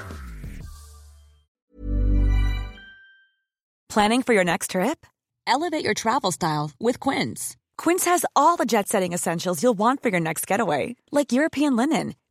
Planning 3.89 4.23
for 4.23 4.33
your 4.33 4.43
next 4.43 4.71
trip? 4.71 5.05
Elevate 5.45 5.83
your 5.83 5.93
travel 5.93 6.31
style 6.31 6.71
with 6.79 6.99
Quince. 6.99 7.55
Quince 7.77 8.05
has 8.05 8.25
all 8.35 8.57
the 8.57 8.65
jet 8.65 8.87
setting 8.87 9.13
essentials 9.13 9.61
you'll 9.61 9.77
want 9.77 10.01
for 10.01 10.09
your 10.09 10.19
next 10.19 10.47
getaway, 10.47 10.95
like 11.11 11.31
European 11.31 11.75
linen, 11.75 12.15